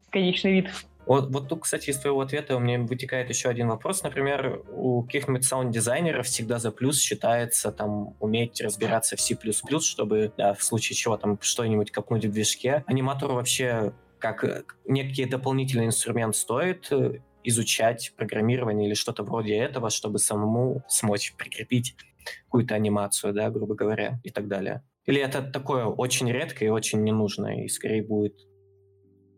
[0.09, 0.69] конечный вид.
[1.05, 4.01] Вот, вот тут, кстати, из твоего ответа у меня вытекает еще один вопрос.
[4.01, 9.37] Например, у каких-нибудь саунд-дизайнеров всегда за плюс считается там уметь разбираться в C++,
[9.81, 12.83] чтобы да, в случае чего там что-нибудь копнуть в движке.
[12.87, 20.19] Аниматору вообще как некий дополнительный инструмент стоит э, изучать программирование или что-то вроде этого, чтобы
[20.19, 21.95] самому смочь прикрепить
[22.45, 24.83] какую-то анимацию, да, грубо говоря, и так далее.
[25.05, 28.35] Или это такое очень редкое и очень ненужное, и скорее будет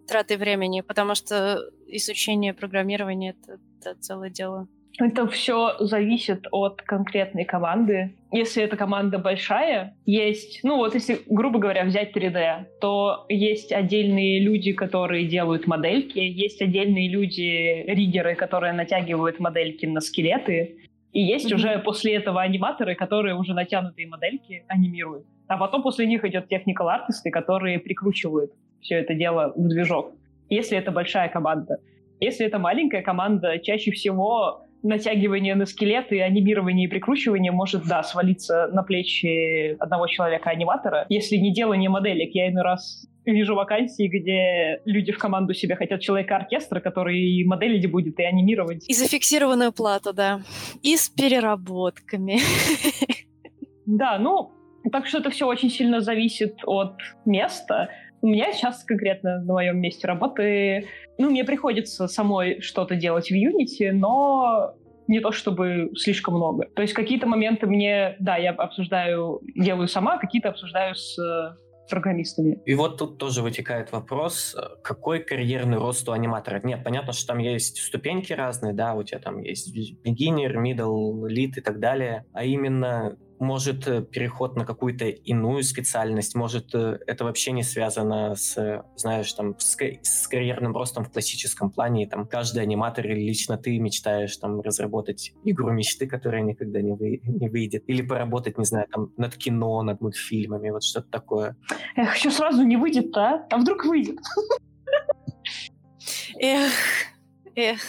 [0.07, 4.67] траты времени, потому что изучение программирования это, это целое дело.
[4.99, 8.15] Это все зависит от конкретной команды.
[8.31, 14.39] Если эта команда большая, есть, ну вот если, грубо говоря, взять 3D, то есть отдельные
[14.39, 20.77] люди, которые делают модельки, есть отдельные люди, риггеры, которые натягивают модельки на скелеты,
[21.13, 21.55] и есть mm-hmm.
[21.55, 25.25] уже после этого аниматоры, которые уже натянутые модельки анимируют.
[25.47, 30.11] А потом после них идет техникал артисты, которые прикручивают все это дело в движок.
[30.49, 31.79] Если это большая команда.
[32.19, 38.67] Если это маленькая команда, чаще всего натягивание на скелеты, анимирование и прикручивание может, да, свалиться
[38.71, 41.05] на плечи одного человека-аниматора.
[41.09, 46.01] Если не делание моделек, я иной раз вижу вакансии, где люди в команду себе хотят
[46.01, 48.87] человека-оркестра, который и моделить будет, и анимировать.
[48.89, 50.41] И зафиксированную плату, да.
[50.81, 52.39] И с переработками.
[53.89, 54.51] Да, ну,
[54.91, 57.89] так что это все очень сильно зависит от места.
[58.21, 63.33] У меня сейчас конкретно на моем месте работы, ну, мне приходится самой что-то делать в
[63.33, 64.73] Unity, но
[65.07, 66.67] не то чтобы слишком много.
[66.75, 71.55] То есть какие-то моменты мне, да, я обсуждаю, делаю сама, какие-то обсуждаю с э,
[71.89, 72.59] программистами.
[72.65, 76.61] И вот тут тоже вытекает вопрос, какой карьерный рост у аниматора?
[76.63, 79.73] Нет, понятно, что там есть ступеньки разные, да, у тебя там есть
[80.05, 86.35] beginner, middle, lead и так далее, а именно может э, переход на какую-то иную специальность,
[86.35, 91.71] может э, это вообще не связано с, знаешь, там, с, с карьерным ростом в классическом
[91.71, 96.81] плане, и, там каждый аниматор или лично ты мечтаешь там разработать игру мечты, которая никогда
[96.81, 101.09] не, вы, не выйдет, или поработать, не знаю, там над кино, над мультфильмами, вот что-то
[101.09, 101.55] такое.
[101.95, 103.45] Эх, еще сразу не выйдет, а?
[103.49, 104.17] А вдруг выйдет?
[106.39, 106.71] Эх,
[107.55, 107.79] эх.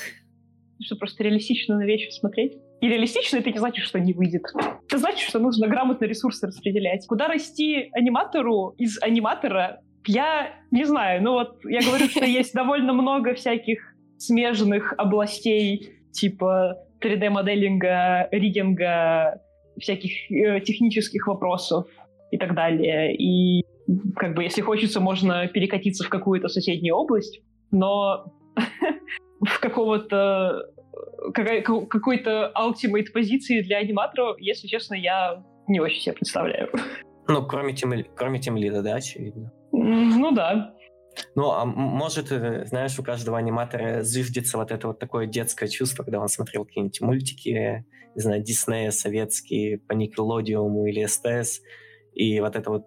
[0.81, 2.59] Что, просто реалистично на вещи смотреть?
[2.81, 4.43] И реалистично это не значит, что не выйдет.
[4.87, 7.07] Это значит, что нужно грамотно ресурсы распределять.
[7.07, 11.23] Куда расти аниматору из аниматора, я не знаю.
[11.23, 13.81] Ну вот я говорю, что есть довольно много всяких
[14.17, 19.41] смежных областей, типа 3D-моделинга, риггинга,
[19.81, 21.87] всяких э, технических вопросов
[22.31, 23.15] и так далее.
[23.15, 23.65] И
[24.17, 28.33] как бы если хочется, можно перекатиться в какую-то соседнюю область, но
[29.41, 30.63] в какого-то
[31.33, 36.71] какой-то ultimate позиции для аниматора, если честно, я не очень себе представляю.
[37.29, 39.53] Ну, кроме тем, кроме тем лида, да, очевидно.
[39.73, 40.75] Ну да.
[41.35, 46.05] Ну, а может, э, знаешь, у каждого аниматора зиждется вот это вот такое детское чувство,
[46.05, 47.85] когда он смотрел какие-нибудь мультики,
[48.15, 51.61] не знаю, Диснея, советские, по Никелодиуму или СТС,
[52.15, 52.85] и вот это вот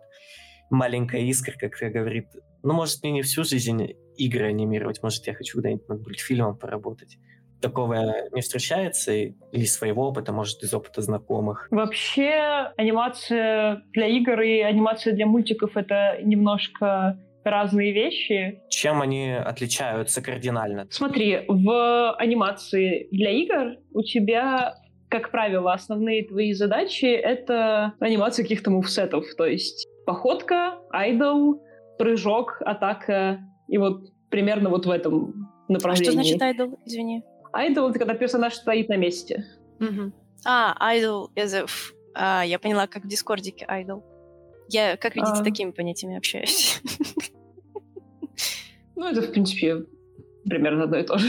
[0.70, 2.28] маленькая искорка, которая говорит,
[2.64, 7.18] ну, может, мне не всю жизнь игры анимировать, может, я хочу когда-нибудь над мультфильмом поработать
[7.62, 7.96] такого
[8.32, 11.68] не встречается или своего опыта, может, из опыта знакомых?
[11.72, 18.62] Вообще, анимация для игр и анимация для мультиков— это немножко разные вещи.
[18.70, 20.88] Чем они отличаются кардинально?
[20.90, 24.76] Смотри, в анимации для игр у тебя
[25.12, 31.62] как правило, основные твои задачи— это анимация каких-то мувсетов, то есть походка, idle,
[32.00, 36.08] прыжок, атака, и вот примерно вот в этом направлении.
[36.08, 37.24] А что значит idle, извини?
[37.54, 39.46] Idle— это когда персонаж стоит на месте.
[39.80, 40.12] Угу.
[40.46, 41.32] А, idle.
[42.14, 44.04] А, я поняла, как в Дискордике idle.
[44.70, 45.44] Я, как видите, а...
[45.44, 46.82] такими понятиями общаюсь.
[48.94, 49.86] Ну, это, в принципе,
[50.46, 51.28] примерно одно и то же.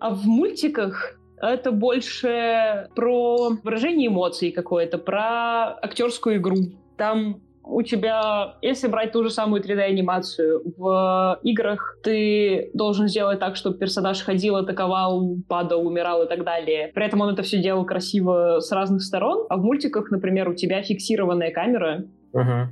[0.00, 6.56] А в мультиках это больше про выражение эмоций какое-то, про актерскую игру.
[6.96, 13.56] Там у тебя, если брать ту же самую 3D-анимацию, в играх ты должен сделать так,
[13.56, 16.90] чтобы персонаж ходил, атаковал, падал, умирал и так далее.
[16.94, 19.46] При этом он это все делал красиво с разных сторон.
[19.48, 22.64] А в мультиках, например, у тебя фиксированная камера, Uh-huh.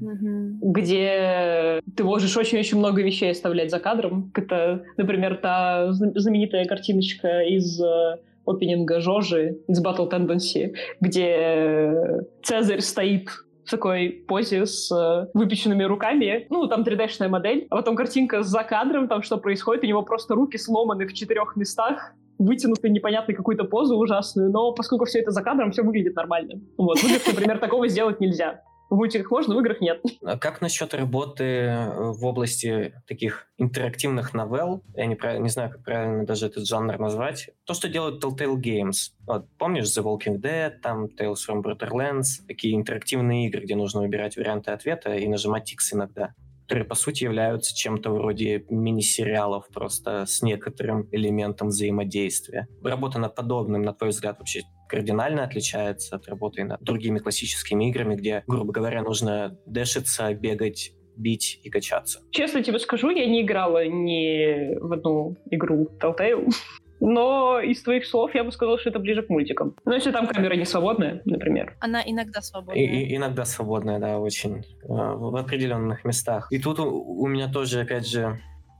[0.62, 4.32] где ты можешь очень-очень много вещей оставлять за кадром.
[4.34, 10.72] Это, например, та знаменитая картиночка из э, опенинга Жожи из Battle Tendency,
[11.02, 13.28] где Цезарь стоит
[13.64, 16.46] в такой позе с э, выпеченными руками.
[16.50, 17.66] Ну, там 3D-шная модель.
[17.70, 19.84] А потом картинка за кадром, там что происходит.
[19.84, 25.04] У него просто руки сломаны в четырех местах вытянуты непонятной какую-то позу ужасную, но поскольку
[25.04, 26.60] все это за кадром, все выглядит нормально.
[26.78, 26.96] Вот.
[27.04, 28.62] Играх, например, такого сделать нельзя.
[28.90, 30.02] В мультиках можно, в играх нет.
[30.22, 34.82] А как насчет работы э, в области таких интерактивных новелл?
[34.94, 37.50] Я не, не знаю, как правильно даже этот жанр назвать.
[37.64, 39.12] То, что делают Telltale Games.
[39.26, 44.36] Вот, помнишь The Walking Dead, там Tales from Borderlands, такие интерактивные игры, где нужно выбирать
[44.36, 46.34] варианты ответа и нажимать X иногда
[46.70, 52.68] которые, по сути, являются чем-то вроде мини-сериалов, просто с некоторым элементом взаимодействия.
[52.84, 58.16] Работа над подобным, на твой взгляд, вообще кардинально отличается от работы над другими классическими играми,
[58.16, 62.20] где, грубо говоря, нужно дэшиться, бегать, бить и качаться.
[62.32, 66.48] Честно тебе скажу, я не играла ни в одну игру Telltale.
[67.02, 69.74] Но из твоих слов я бы сказал, что это ближе к мультикам.
[69.86, 71.74] Но если там камера не свободная, например.
[71.80, 72.82] Она иногда свободная.
[72.82, 74.58] И, и, иногда свободная, да, очень.
[74.82, 76.48] Э, в определенных местах.
[76.50, 78.38] И тут у, у меня тоже, опять же,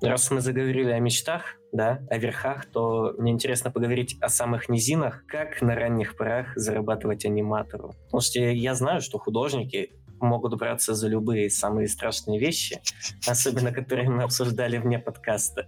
[0.09, 5.25] раз мы заговорили о мечтах, да, о верхах, то мне интересно поговорить о самых низинах,
[5.27, 7.95] как на ранних порах зарабатывать аниматору.
[8.05, 12.81] Потому что я знаю, что художники могут браться за любые самые страшные вещи,
[13.27, 15.67] особенно которые мы обсуждали вне подкаста.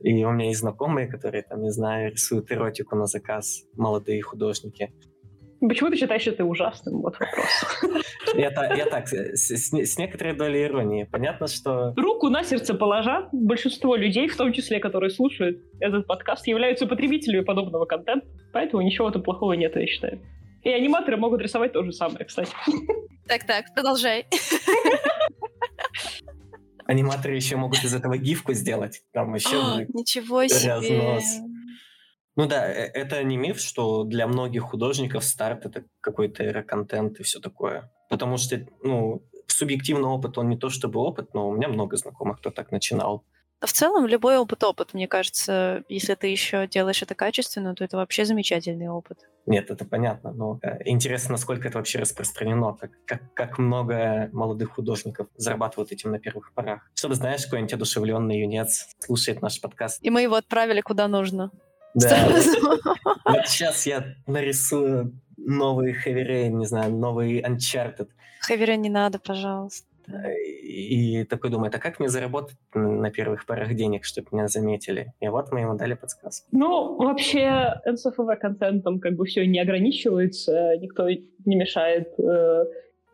[0.00, 4.92] И у меня есть знакомые, которые, там, не знаю, рисуют эротику на заказ, молодые художники.
[5.68, 7.00] Почему ты считаешь это ужасным?
[7.00, 8.04] Вот вопрос.
[8.34, 11.04] Я, я так, с, с, с некоторой долей иронии.
[11.04, 11.92] Понятно, что...
[11.96, 17.44] Руку на сердце положа, большинство людей, в том числе, которые слушают этот подкаст, являются потребителями
[17.44, 20.20] подобного контента, поэтому ничего там плохого нет, я считаю.
[20.64, 22.50] И аниматоры могут рисовать то же самое, кстати.
[23.28, 24.26] Так-так, продолжай.
[26.86, 29.02] Аниматоры еще могут из этого гифку сделать.
[29.12, 30.72] Там еще а, Ничего себе.
[30.72, 31.24] Разнос.
[32.36, 37.22] Ну да, э, это не миф, что для многих художников старт это какой-то эра-контент и
[37.22, 37.90] все такое.
[38.08, 42.38] Потому что, ну, субъективный опыт, он не то чтобы опыт, но у меня много знакомых,
[42.38, 43.24] кто так начинал.
[43.60, 47.96] В целом, любой опыт опыт, мне кажется, если ты еще делаешь это качественно, то это
[47.96, 49.20] вообще замечательный опыт.
[49.46, 54.72] Нет, это понятно, но э, интересно, насколько это вообще распространено, как, как, как много молодых
[54.72, 56.90] художников зарабатывают этим на первых порах.
[56.94, 59.98] Чтобы, знаешь, какой-нибудь одушевленный юнец слушает наш подкаст.
[60.02, 61.50] И мы его отправили куда нужно.
[61.94, 62.28] Да.
[63.24, 68.08] Вот сейчас я нарисую новый Heavy Rain, не знаю, новый Uncharted.
[68.50, 69.86] Heavy Rain не надо, пожалуйста.
[70.62, 75.14] И такой думает, а как мне заработать на первых парах денег, чтобы меня заметили?
[75.20, 76.46] И вот мы ему дали подсказку.
[76.52, 82.64] Ну, вообще, NSFW контентом как бы все не ограничивается, никто не мешает э,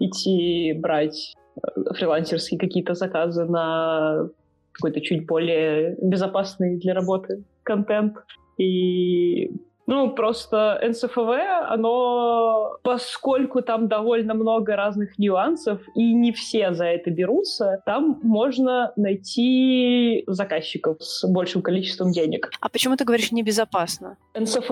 [0.01, 4.29] идти брать э, фрилансерские какие-то заказы на
[4.73, 8.17] какой-то чуть более безопасный для работы контент.
[8.61, 9.51] И
[9.87, 11.19] ну, просто НСФВ,
[11.69, 18.93] оно, поскольку там довольно много разных нюансов, и не все за это берутся, там можно
[18.97, 22.51] найти заказчиков с большим количеством денег.
[22.61, 24.17] А почему ты говоришь небезопасно?
[24.35, 24.71] НСФВ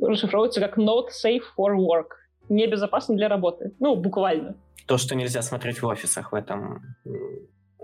[0.00, 2.12] расшифровывается как Not Safe for Work.
[2.48, 3.72] Небезопасно для работы.
[3.80, 4.54] Ну, буквально.
[4.86, 6.82] То, что нельзя смотреть в офисах в этом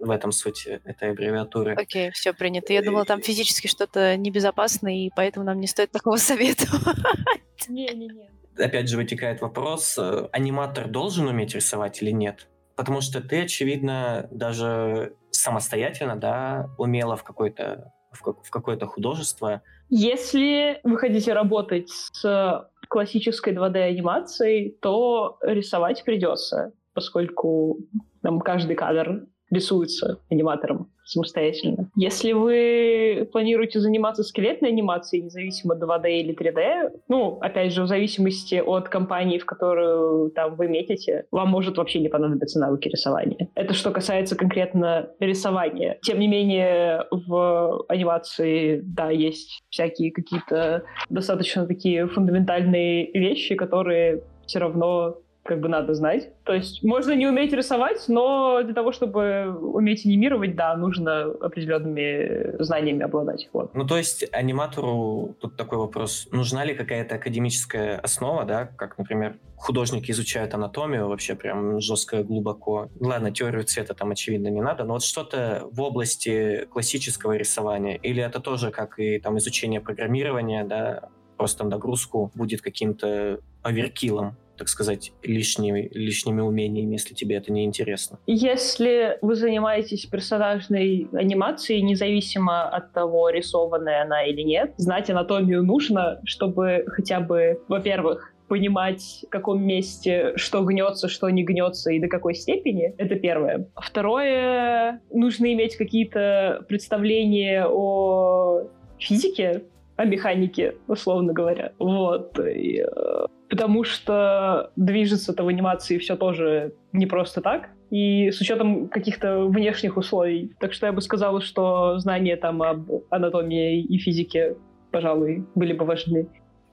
[0.00, 1.74] в этом суть этой аббревиатуры.
[1.74, 2.72] Окей, okay, все принято.
[2.72, 6.96] Я думала, там физически что-то небезопасное, и поэтому нам не стоит такого советовать.
[7.68, 8.30] Не-не-не.
[8.56, 12.48] Опять же вытекает вопрос, э, аниматор должен уметь рисовать или нет?
[12.74, 19.62] Потому что ты, очевидно, даже самостоятельно, да, умела в какое-то в, в какое-то художество.
[19.90, 27.78] Если вы хотите работать с классической 2D-анимацией, то рисовать придется, поскольку
[28.22, 31.90] там каждый кадр рисуется аниматором самостоятельно.
[31.96, 38.56] Если вы планируете заниматься скелетной анимацией, независимо 2D или 3D, ну, опять же, в зависимости
[38.56, 43.48] от компании, в которую там вы метите, вам может вообще не понадобиться навыки рисования.
[43.54, 45.98] Это что касается конкретно рисования.
[46.02, 54.58] Тем не менее, в анимации, да, есть всякие какие-то достаточно такие фундаментальные вещи, которые все
[54.58, 55.18] равно
[55.48, 56.28] как бы надо знать.
[56.44, 62.62] То есть можно не уметь рисовать, но для того, чтобы уметь анимировать, да, нужно определенными
[62.62, 63.48] знаниями обладать.
[63.54, 63.74] Вот.
[63.74, 69.38] Ну, то есть аниматору, тут такой вопрос, нужна ли какая-то академическая основа, да, как, например,
[69.56, 72.90] художники изучают анатомию вообще прям жестко, глубоко.
[73.00, 78.22] Ладно, теорию цвета там, очевидно, не надо, но вот что-то в области классического рисования, или
[78.22, 85.12] это тоже, как и там изучение программирования, да, просто нагрузку будет каким-то оверкилом так сказать,
[85.22, 88.18] лишними, лишними умениями, если тебе это не интересно.
[88.26, 96.20] Если вы занимаетесь персонажной анимацией, независимо от того, рисованная она или нет, знать анатомию нужно,
[96.24, 102.08] чтобы хотя бы, во-первых, понимать, в каком месте что гнется, что не гнется и до
[102.08, 102.94] какой степени.
[102.98, 103.68] Это первое.
[103.76, 108.64] Второе, нужно иметь какие-то представления о
[108.98, 109.62] физике,
[109.96, 111.72] о механике, условно говоря.
[111.78, 112.38] Вот.
[112.38, 118.88] И, э, потому что движется-то в анимации все тоже не просто так, и с учетом
[118.88, 120.52] каких-то внешних условий.
[120.60, 124.56] Так что я бы сказала, что знания там об анатомии и физике,
[124.90, 126.28] пожалуй, были бы важны.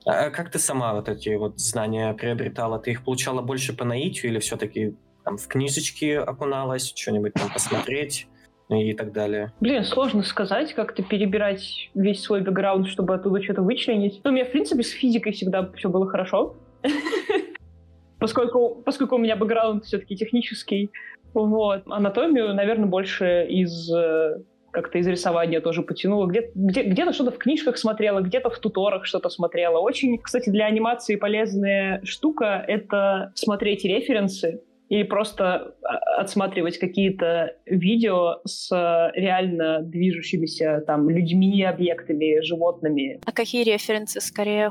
[0.05, 2.79] А как ты сама вот эти вот знания приобретала?
[2.79, 8.27] Ты их получала больше по наитию или все-таки там в книжечки окуналась, что-нибудь там посмотреть?
[8.69, 9.53] и так далее?
[9.59, 14.21] Блин, сложно сказать, как-то перебирать весь свой бэкграунд, чтобы оттуда что-то вычленить.
[14.23, 16.55] Ну, у меня, в принципе, с физикой всегда все было хорошо.
[18.19, 20.89] Поскольку, поскольку у меня бэкграунд все-таки технический,
[21.33, 21.83] вот.
[21.87, 24.37] Анатомию, наверное, больше из э,
[24.71, 26.27] как-то из рисования тоже потянула.
[26.27, 29.79] Где, где, где-то что-то в книжках смотрела, где-то в туторах что-то смотрела.
[29.79, 38.41] Очень, кстати, для анимации полезная штука— это смотреть референсы или просто а, отсматривать какие-то видео
[38.45, 38.69] с
[39.15, 43.19] реально движущимися там людьми, объектами, животными.
[43.25, 44.69] А какие референсы скорее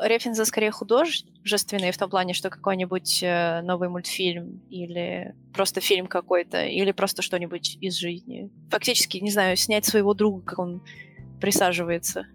[0.00, 6.64] референсы скорее художественные в том плане, что какой-нибудь э, новый мультфильм или просто фильм какой-то,
[6.64, 8.50] или просто что-нибудь из жизни.
[8.70, 10.82] Фактически, не знаю, снять своего друга, как он
[11.40, 12.26] присаживается,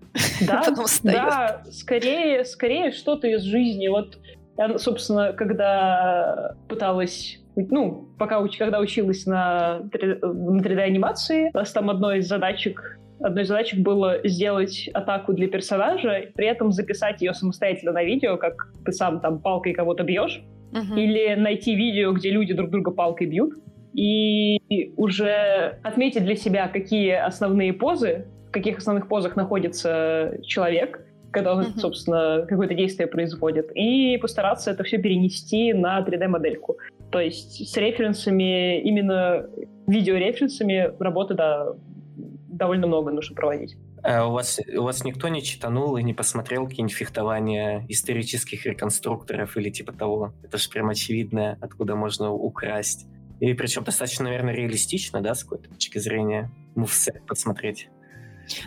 [0.41, 1.17] да, потом встает.
[1.17, 3.87] Да, скорее, скорее что-то из жизни.
[3.87, 4.17] Вот
[4.57, 11.71] Я, собственно, когда пыталась ну, пока уч, когда училась на 3, на 3D-анимации, у нас
[11.71, 17.21] там одной из задачек одной из задачек было сделать атаку для персонажа, при этом записать
[17.21, 20.99] ее самостоятельно на видео, как ты сам там палкой кого-то бьешь, uh-huh.
[20.99, 23.53] или найти видео, где люди друг друга палкой бьют,
[23.93, 31.55] и уже отметить для себя, какие основные позы, в каких основных позах находится человек, когда
[31.55, 31.79] он, uh-huh.
[31.79, 36.77] собственно, какое-то действие производит, и постараться это все перенести на 3D-модельку.
[37.11, 39.47] То есть с референсами, именно
[39.87, 41.73] видеореференсами работы, да,
[42.15, 43.75] довольно много нужно проводить.
[44.03, 49.57] А у вас, у вас никто не читанул и не посмотрел какие-нибудь фехтования исторических реконструкторов
[49.57, 50.33] или типа того?
[50.43, 53.07] Это же прям очевидно, откуда можно украсть.
[53.39, 57.89] И причем достаточно, наверное, реалистично, да, с какой-то точки зрения, мувсет посмотреть.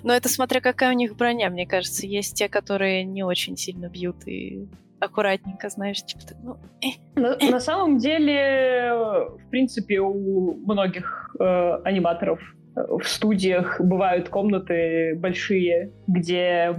[0.03, 2.07] Но это смотря какая у них броня, мне кажется.
[2.07, 4.67] Есть те, которые не очень сильно бьют и
[5.01, 6.57] аккуратненько, знаешь, типа, ну...
[6.83, 7.51] Э, на, э.
[7.51, 8.93] на самом деле,
[9.39, 12.41] в принципе, у многих э, аниматоров
[12.75, 16.75] в студиях бывают комнаты большие, где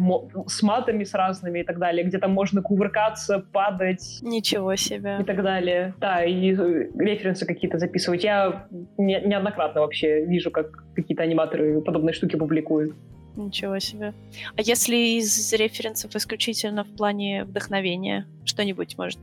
[0.47, 4.19] с матами с разными и так далее, где там можно кувыркаться, падать.
[4.21, 5.17] Ничего себе.
[5.21, 5.93] И так далее.
[5.99, 8.23] Да, и референсы какие-то записывать.
[8.23, 8.67] Я
[8.97, 12.95] не, неоднократно вообще вижу, как какие-то аниматоры подобные штуки публикуют.
[13.35, 14.13] Ничего себе.
[14.55, 19.19] А если из референсов исключительно в плане вдохновения, что-нибудь может?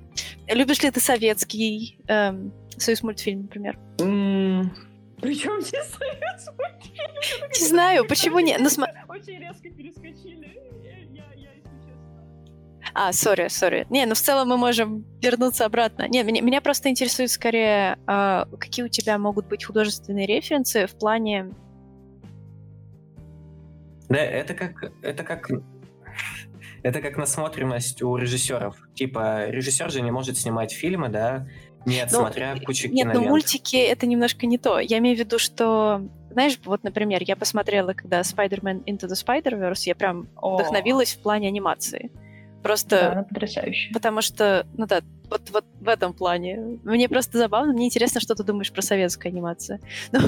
[0.48, 3.78] Любишь ли ты советский эм, союз мультфильм, например?
[3.98, 4.66] Mm.
[5.22, 7.48] Причем здесь союз мультфильм?
[7.48, 8.60] Не знаю, почему нет.
[8.60, 8.92] Ну, см...
[9.08, 10.60] Очень резко перескочили.
[10.82, 11.50] Я, я.
[12.92, 13.86] А, сори, сори.
[13.88, 16.06] Не, ну в целом мы можем вернуться обратно.
[16.08, 20.98] Не, меня, меня просто интересует скорее, э, какие у тебя могут быть художественные референсы в
[20.98, 21.54] плане
[24.12, 25.50] да, это как, это как,
[26.82, 28.76] это как насмотренность у режиссеров.
[28.94, 31.48] Типа, режиссер же не может снимать фильмы, да,
[31.87, 34.78] нет, ну, смотря кучу Нет, но мультики— это немножко не то.
[34.78, 39.83] Я имею в виду, что знаешь, вот, например, я посмотрела, когда Spider-Man Into the Spider-Verse,
[39.85, 40.55] я прям О.
[40.57, 42.11] вдохновилась в плане анимации.
[42.62, 42.97] Просто...
[42.97, 43.93] Да, она потрясающая.
[43.93, 46.78] Потому что, ну да, вот, вот в этом плане.
[46.85, 49.80] Мне просто забавно, мне интересно, что ты думаешь про советскую анимацию.
[50.12, 50.20] Ну,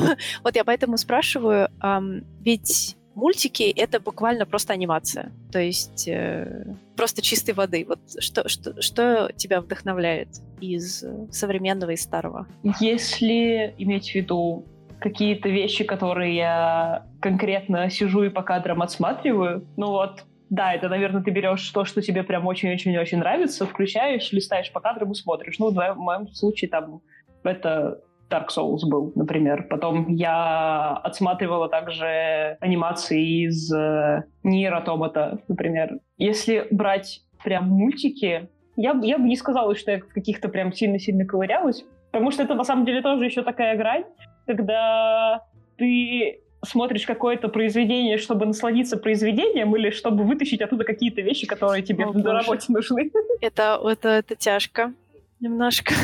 [0.43, 5.33] вот я поэтому спрашиваю, эм, ведь мультики— это буквально просто анимация.
[5.53, 6.65] То есть э,
[6.97, 7.85] просто чистой воды.
[7.89, 10.29] Вот что, что, что тебя вдохновляет
[10.61, 12.47] из современного и старого?
[12.81, 14.65] Если иметь в виду
[15.01, 21.23] какие-то вещи, которые я конкретно сижу и по кадрам отсматриваю, ну вот, да, это, наверное,
[21.23, 25.59] ты берешь то, что тебе прям очень-очень-очень нравится, включаешь, листаешь по кадрам и смотришь.
[25.59, 27.01] Ну, в моем случае там
[27.43, 28.01] это
[28.35, 29.66] Dark Souls был, например.
[29.68, 35.99] Потом я отсматривала также анимации из э, Automata, например.
[36.18, 41.24] Если брать прям мультики, я, я бы не сказала, что я в каких-то прям сильно-сильно
[41.24, 44.05] ковырялась, потому что это на самом деле тоже еще такая грань,
[44.47, 45.43] когда
[45.76, 52.07] ты смотришь какое-то произведение, чтобы насладиться произведением или чтобы вытащить оттуда какие-то вещи, которые тебе
[52.07, 53.11] О, на работе нужны.
[53.41, 54.93] Это, это, это тяжко
[55.41, 55.95] немножко.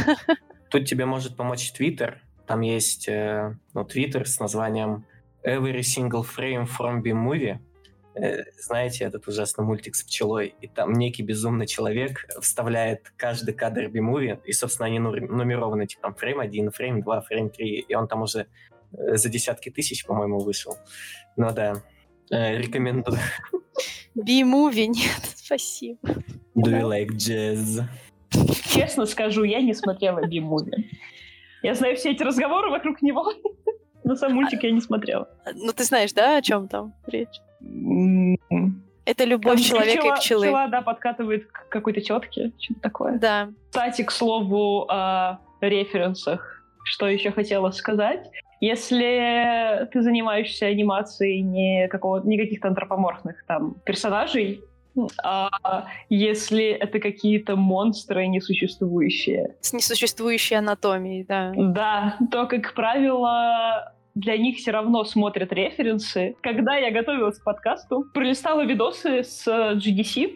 [0.71, 2.23] Тут тебе может помочь Твиттер.
[2.47, 5.05] Там есть э, ну, Твиттер с названием
[5.45, 7.59] Every Single Frame from B-Movie.
[8.15, 13.89] Э, знаете, этот ужасный мультик с пчелой, и там некий безумный человек вставляет каждый кадр
[13.89, 18.07] B-Movie, и, собственно, они нумерованы, типа, там, фрейм 1, фрейм 2, фрейм 3, и он
[18.07, 18.47] там уже
[18.93, 20.77] э, за десятки тысяч, по-моему, вышел.
[21.37, 21.83] Ну да,
[22.31, 23.19] рекомендую.
[24.15, 25.99] B-Movie нет, спасибо.
[26.55, 27.83] Do you like jazz?
[28.73, 30.91] Честно скажу, я не смотрела Би-муви.
[31.63, 33.33] Я знаю все эти разговоры вокруг него,
[34.05, 35.29] но сам мультик я не смотрела.
[35.55, 37.41] Ну, ты знаешь, да, о чем там речь?
[39.05, 40.47] Это любовь там человека пчела, и пчелы.
[40.47, 43.19] Пчела, да, подкатывает к какой-то четке, что-то такое.
[43.19, 43.51] Да.
[43.71, 48.31] Кстати, к слову о референсах, что еще хотела сказать.
[48.61, 54.63] Если ты занимаешься анимацией не, какого, не каких-то антропоморфных там персонажей,
[55.23, 59.55] а если это какие-то монстры несуществующие.
[59.61, 61.53] С несуществующей анатомией, да.
[61.57, 66.37] Да, то, как правило, для них все равно смотрят референсы.
[66.43, 70.33] Когда я готовилась к подкасту, пролистала видосы с GDC.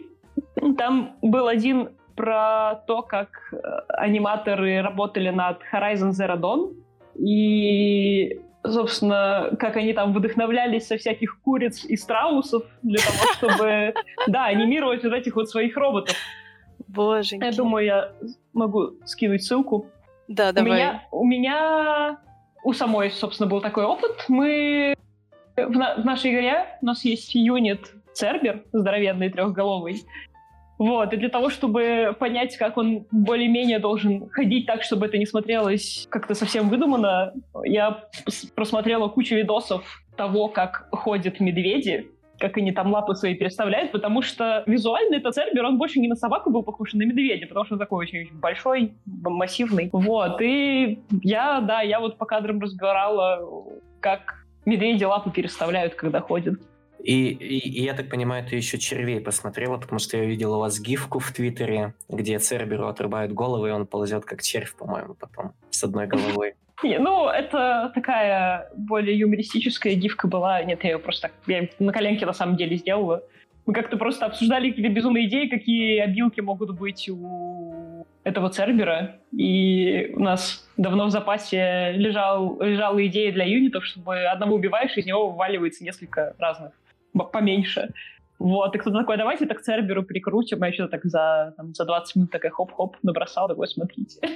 [0.77, 3.57] Там был один про то, как э,
[3.89, 6.73] аниматоры работали над Horizon Zero Dawn.
[7.15, 13.93] И собственно, как они там вдохновлялись со всяких куриц и страусов для того, чтобы,
[14.27, 16.15] да, анимировать вот этих вот своих роботов.
[16.87, 17.35] Боже.
[17.37, 18.11] Я думаю, я
[18.53, 19.87] могу скинуть ссылку.
[20.27, 20.71] Да, давай.
[20.71, 22.19] У меня, у меня,
[22.63, 24.25] у самой, собственно, был такой опыт.
[24.27, 24.95] Мы
[25.55, 30.03] в, на, в нашей игре, у нас есть юнит Цербер, здоровенный трехголовый,
[30.77, 35.25] Вот, и для того, чтобы понять, как он более-менее должен ходить так, чтобы это не
[35.25, 38.05] смотрелось как-то совсем выдуманно, я
[38.55, 42.09] просмотрела кучу видосов того, как ходят медведи,
[42.39, 46.15] как они там лапы свои переставляют, потому что визуально этот Цербер, он больше не на
[46.15, 49.89] собаку был похож, а на медведя, потому что он такой очень, очень большой, массивный.
[49.93, 53.39] Вот, и я, да, я вот по кадрам разбирала,
[54.01, 56.55] как медведи лапы переставляют, когда ходят.
[57.05, 60.59] И, и, и я так понимаю, ты еще червей посмотрела, потому что я видел у
[60.59, 65.53] вас гифку в Твиттере, где Церберу отрубают голову, и он ползет как червь, по-моему, потом
[65.69, 66.55] с одной головой.
[66.83, 70.63] Не, ну, это такая более юмористическая гифка была.
[70.63, 73.23] Нет, я ее просто так, я на коленке на самом деле сделала.
[73.67, 79.17] Мы как-то просто обсуждали какие-то безумные идеи, какие обилки могут быть у этого Цербера.
[79.31, 85.05] И у нас давно в запасе лежал, лежала идея для юнитов, чтобы одного убиваешь, из
[85.05, 86.71] него вываливается несколько разных
[87.23, 87.93] поменьше.
[88.37, 91.85] Вот, и кто-то такой, давайте так Церберу прикрутим, а я что-то так за, там, за
[91.85, 94.19] 20 минут такая хоп-хоп набросал, такой, смотрите.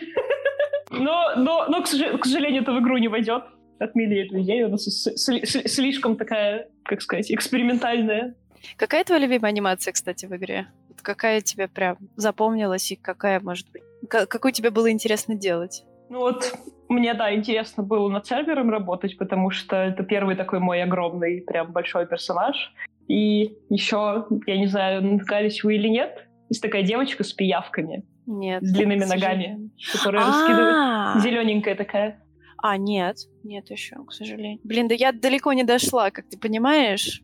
[0.91, 3.43] Но, но, но к, сожалению, это в игру не войдет.
[3.77, 8.33] Отмели эту идею, она слишком такая, как сказать, экспериментальная.
[8.75, 10.65] Какая твоя любимая анимация, кстати, в игре?
[10.87, 15.83] Вот какая тебе прям запомнилась и какая, может быть, какую тебе было интересно делать?
[16.09, 16.53] Ну вот,
[16.87, 21.71] мне, да, интересно было над сервером работать, потому что это первый такой мой огромный, прям
[21.71, 22.73] большой персонаж.
[23.07, 28.05] И еще, я не знаю, натыкались вы или нет, есть такая девочка с пиявками.
[28.25, 28.63] Нет.
[28.63, 31.23] С длинными ногами, которая раскидывает.
[31.23, 32.23] Зелененькая такая.
[32.61, 34.59] А, нет, нет еще, к сожалению.
[34.63, 37.21] Блин, да я далеко не дошла, как ты понимаешь.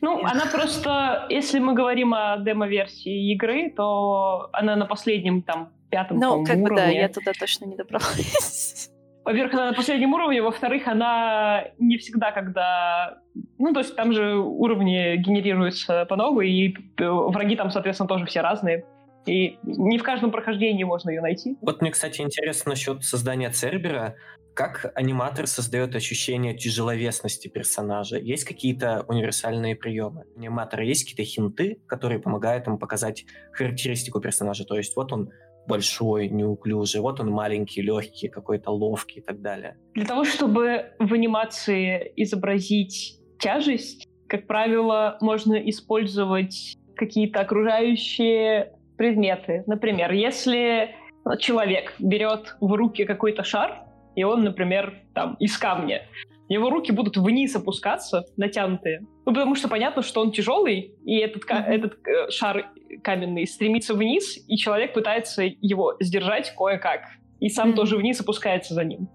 [0.00, 6.18] Ну, она просто, если мы говорим о демо-версии игры, то она на последнем там пятом
[6.18, 8.90] Ну, как бы да, я туда точно не добралась.
[9.24, 13.18] Во-первых, она на последнем уровне, во-вторых, она не всегда, когда...
[13.58, 18.42] Ну, то есть там же уровни генерируются по новой, и враги там, соответственно, тоже все
[18.42, 18.84] разные.
[19.26, 21.56] И не в каждом прохождении можно ее найти.
[21.60, 24.16] Вот мне, кстати, интересно насчет создания Цербера.
[24.54, 28.18] Как аниматор создает ощущение тяжеловесности персонажа?
[28.18, 30.24] Есть какие-то универсальные приемы?
[30.36, 34.64] У аниматора есть какие-то хинты, которые помогают ему показать характеристику персонажа?
[34.64, 35.30] То есть вот он
[35.66, 39.76] большой, неуклюжий, вот он маленький, легкий, какой-то ловкий и так далее.
[39.94, 49.64] Для того, чтобы в анимации изобразить тяжесть, как правило, можно использовать какие-то окружающие предметы.
[49.66, 50.94] Например, если
[51.38, 53.84] человек берет в руки какой-то шар,
[54.14, 56.02] и он, например, там, из камня,
[56.48, 59.00] его руки будут вниз опускаться, натянутые.
[59.24, 61.64] Ну, потому что понятно, что он тяжелый, и этот, mm-hmm.
[61.64, 62.66] этот э, шар
[63.02, 67.00] каменный стремится вниз, и человек пытается его сдержать кое-как.
[67.40, 67.74] И сам mm-hmm.
[67.74, 69.08] тоже вниз опускается за ним.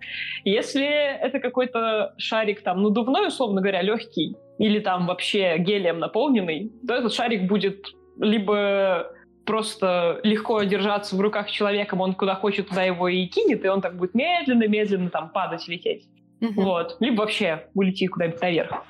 [0.44, 6.96] Если это какой-то шарик там надувной, условно говоря, легкий, или там вообще гелием наполненный, то
[6.96, 7.86] этот шарик будет
[8.20, 9.12] либо
[9.50, 13.82] просто легко держаться в руках человеком, он куда хочет, туда его и кинет, и он
[13.82, 16.08] так будет медленно-медленно там падать, лететь.
[16.40, 16.54] Mm-hmm.
[16.54, 16.98] Вот.
[17.00, 18.86] Либо вообще улетит куда-нибудь наверх.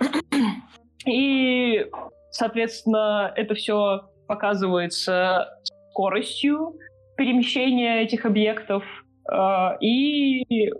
[1.06, 1.86] И,
[2.32, 5.48] соответственно, это все показывается
[5.92, 6.74] скоростью
[7.16, 8.84] перемещения этих объектов
[9.32, 10.74] э, и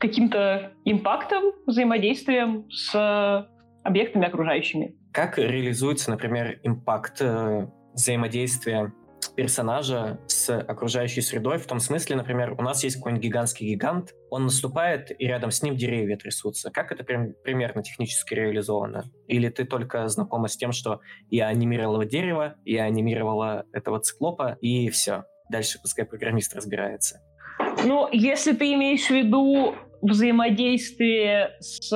[0.00, 3.46] каким-то импактом, взаимодействием с
[3.84, 4.96] объектами окружающими.
[5.12, 8.90] Как реализуется, например, импакт э, взаимодействия
[9.38, 14.42] персонажа с окружающей средой, в том смысле, например, у нас есть какой-нибудь гигантский гигант, он
[14.42, 16.72] наступает, и рядом с ним деревья трясутся.
[16.72, 19.04] Как это прям, примерно технически реализовано?
[19.28, 24.90] Или ты только знакома с тем, что я анимировала дерево, я анимировала этого циклопа, и
[24.90, 25.22] все.
[25.52, 27.20] Дальше пускай программист разбирается.
[27.84, 31.92] Ну, если ты имеешь в виду взаимодействие с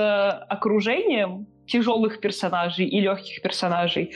[0.49, 4.13] окружением тяжелых персонажей и легких персонажей,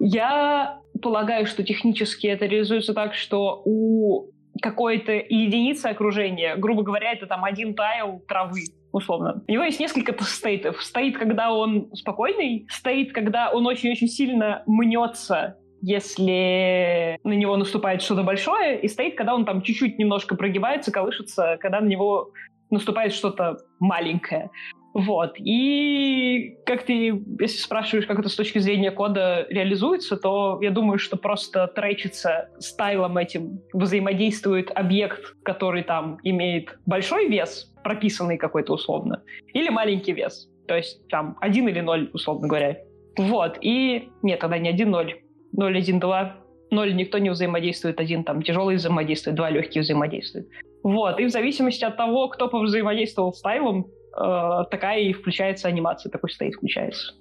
[0.00, 4.30] я полагаю, что технически это реализуется так, что у
[4.60, 9.42] какой-то единицы окружения, грубо говоря, это там один тайл травы, условно.
[9.48, 10.82] У него есть несколько стейтов.
[10.82, 18.22] Стоит, когда он спокойный, стоит, когда он очень-очень сильно мнется, если на него наступает что-то
[18.22, 22.30] большое, и стоит, когда он там чуть-чуть немножко прогибается, колышется, когда на него
[22.70, 24.50] наступает что-то маленькое.
[24.94, 25.34] Вот.
[25.38, 30.98] И как ты, если спрашиваешь, как это с точки зрения кода реализуется, то я думаю,
[30.98, 39.22] что просто тречится стайлом этим взаимодействует объект, который там имеет большой вес, прописанный какой-то условно,
[39.54, 40.48] или маленький вес.
[40.68, 42.78] То есть там один или ноль, условно говоря.
[43.16, 43.58] Вот.
[43.60, 45.20] И нет, тогда не один ноль.
[45.52, 46.36] Ноль, один, два.
[46.70, 50.48] Ноль никто не взаимодействует, один там тяжелый взаимодействует, два легкие взаимодействуют.
[50.82, 51.20] Вот.
[51.20, 56.54] И в зависимости от того, кто повзаимодействовал с тайлом, такая и включается анимация, такой стоит,
[56.54, 57.14] включается.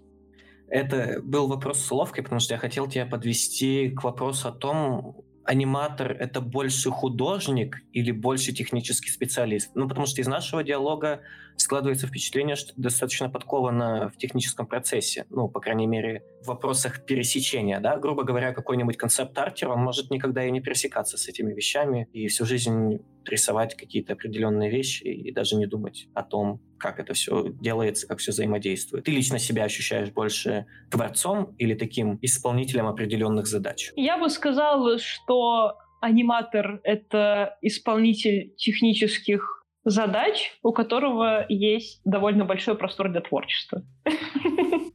[0.67, 5.25] Это был вопрос с уловкой, потому что я хотел тебя подвести к вопросу о том,
[5.43, 9.71] аниматор— это больше художник или больше технический специалист?
[9.75, 11.21] Ну, потому что из нашего диалога
[11.57, 17.05] складывается впечатление, что ты достаточно подковано в техническом процессе, ну, по крайней мере, в вопросах
[17.05, 22.07] пересечения, да, грубо говоря, какой-нибудь концепт-артер, он может никогда и не пересекаться с этими вещами
[22.13, 27.13] и всю жизнь рисовать какие-то определенные вещи и даже не думать о том, как это
[27.13, 29.05] все делается, как все взаимодействует.
[29.05, 33.91] Ты лично себя ощущаешь больше творцом или таким исполнителем определенных задач?
[33.95, 43.09] Я бы сказала, что аниматор— это исполнитель технических задач, у которого есть довольно большой простор
[43.09, 43.83] для творчества.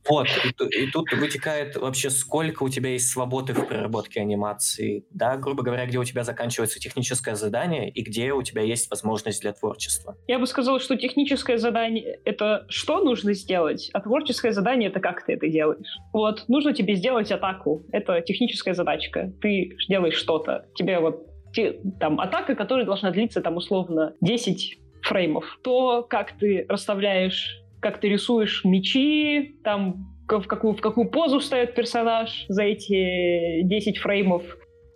[0.09, 0.29] Вот,
[0.61, 5.65] и, и тут вытекает вообще, сколько у тебя есть свободы в проработке анимации, да, грубо
[5.65, 10.17] говоря, где у тебя заканчивается техническое задание и где у тебя есть возможность для творчества.
[10.29, 15.27] Я бы сказала, что техническое задание— это что нужно сделать, а творческое задание— это как
[15.27, 15.99] ты это делаешь.
[16.13, 21.36] Вот, нужно тебе сделать атаку, это техническая задачка, ты делаешь что-то, тебе вот
[22.01, 25.59] там атака, которая должна длиться там условно 10 фреймов.
[25.63, 31.75] То, как ты расставляешь, как ты рисуешь мечи, там в какую, в какую позу встает
[31.75, 34.43] персонаж за эти 10 фреймов.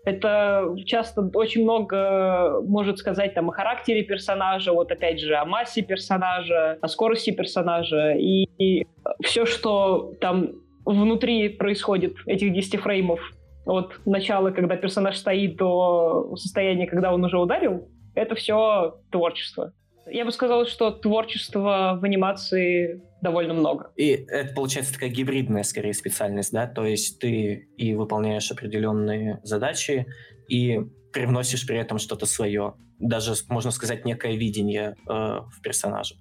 [0.05, 5.83] Это часто очень много может сказать там о характере персонажа, вот опять же о массе
[5.83, 8.13] персонажа, о скорости персонажа.
[8.13, 8.87] И, и
[9.23, 10.53] все, что там
[10.87, 13.21] внутри происходит, этих 10 фреймов,
[13.65, 19.73] от начала, когда персонаж стоит, до состояния, когда он уже ударил, это все творчество.
[20.07, 23.93] Я бы сказала, что творчества в анимации довольно много.
[23.97, 26.67] И это получается такая гибридная, скорее, специальность, да?
[26.67, 30.07] То есть ты и выполняешь определенные задачи,
[30.49, 30.81] и
[31.13, 32.75] привносишь при этом что-то свое.
[32.99, 36.17] Даже, можно сказать, некое видение э, в персонаже.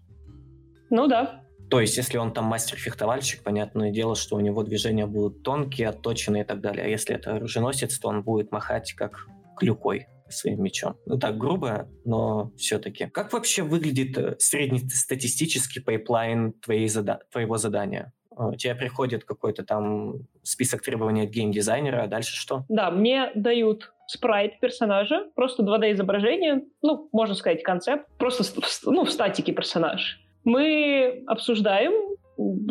[0.89, 1.43] Ну да.
[1.69, 6.43] То есть, если он там мастер-фехтовальщик, понятное дело, что у него движения будут тонкие, отточенные
[6.43, 6.85] и так далее.
[6.85, 10.95] А если это оруженосец, то он будет махать как клюкой своим мечом.
[11.05, 13.07] Ну так грубо, но все-таки.
[13.07, 18.13] Как вообще выглядит э, среднестатистический pipeline твоей зада- твоего задания?
[18.31, 22.63] У тебя приходит какой-то там список требований от геймдизайнера, а дальше что?
[22.69, 28.43] Да, мне дают спрайт персонажа, просто 2D-изображение, ну, можно сказать, концепт, просто
[28.85, 30.19] ну, в статике персонаж.
[30.49, 31.93] Мы обсуждаем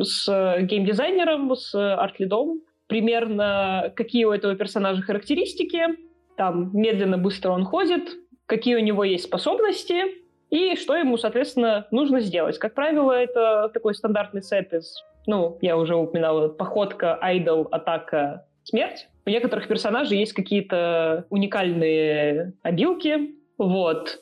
[0.02, 0.26] с
[0.62, 5.84] геймдизайнером, с арт-лидом примерно, какие у этого персонажа характеристики,
[6.36, 8.16] там медленно, быстро он ходит,
[8.46, 10.06] какие у него есть способности
[10.50, 12.58] и что ему, соответственно, нужно сделать.
[12.58, 19.06] Как правило, это такой стандартный сет из, ну, я уже упоминала, походка, айдол, атака, смерть.
[19.24, 23.36] У некоторых персонажей есть какие-то уникальные обилки.
[23.56, 24.20] Вот.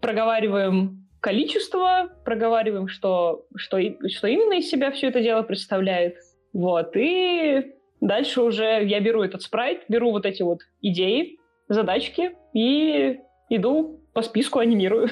[0.00, 6.16] проговариваем количество, проговариваем, что, что, что именно из себя все это дело представляет.
[6.52, 6.94] Вот.
[6.96, 7.72] И
[8.02, 14.20] дальше уже я беру этот спрайт, беру вот эти вот идеи, задачки и иду по
[14.20, 15.08] списку анимирую.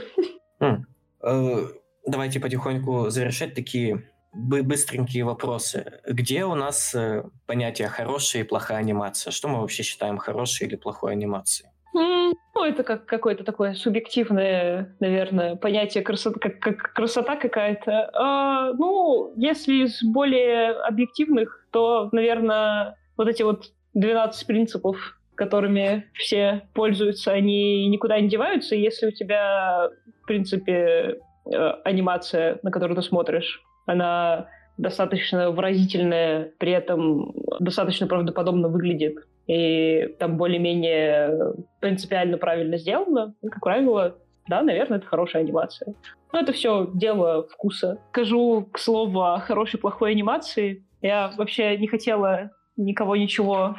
[0.60, 0.82] Mm.
[1.22, 1.68] Uh,
[2.06, 4.04] давайте потихоньку завершать такие
[4.34, 6.00] быстренькие вопросы.
[6.06, 9.30] Где у нас uh, понятие хорошая и плохая анимация?
[9.30, 11.71] Что мы вообще считаем хорошей или плохой анимацией?
[12.54, 18.10] Ну, это как какое-то такое субъективное, наверное, понятие красоты, как, как красота какая-то.
[18.14, 24.96] Uh, ну, если из более объективных, то, наверное, вот эти вот 12 принципов
[25.34, 28.76] которыми все пользуются, они никуда не деваются.
[28.76, 29.88] Если у тебя,
[30.22, 31.18] в принципе,
[31.52, 39.16] э, анимация, на которую ты смотришь, она достаточно выразительная, при этом достаточно правдоподобно выглядит,
[39.52, 44.16] и там более-менее принципиально правильно сделано, ну, как правило,
[44.48, 45.94] да, наверное, это хорошая анимация.
[46.32, 47.98] Но это все дело вкуса.
[48.12, 50.86] Скажу к слову о хорошей плохой анимации.
[51.02, 53.76] Я вообще не хотела никого ничего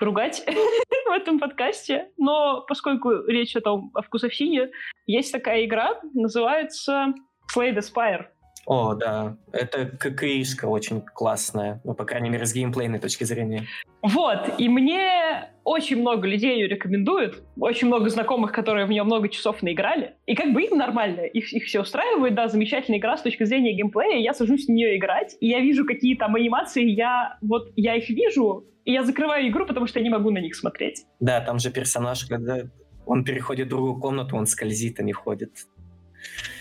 [0.00, 0.46] ругать
[1.06, 4.70] в этом подкасте, но поскольку речь о том, о вкусовщине,
[5.06, 7.14] есть такая игра, называется
[7.52, 8.26] Slay the Spire.
[8.64, 13.66] О, да, это ККИшка очень классная, ну, по крайней мере, с геймплейной точки зрения.
[14.02, 19.28] Вот, и мне очень много людей ее рекомендуют, очень много знакомых, которые в нее много
[19.28, 23.22] часов наиграли, и как бы им нормально, их, их все устраивает, да, замечательная игра с
[23.22, 27.38] точки зрения геймплея, я сажусь в нее играть, и я вижу какие там анимации, я
[27.42, 30.54] вот, я их вижу, и я закрываю игру, потому что я не могу на них
[30.54, 31.04] смотреть.
[31.20, 32.62] Да, там же персонаж, когда
[33.04, 35.52] он переходит в другую комнату, он скользит, а не ходит.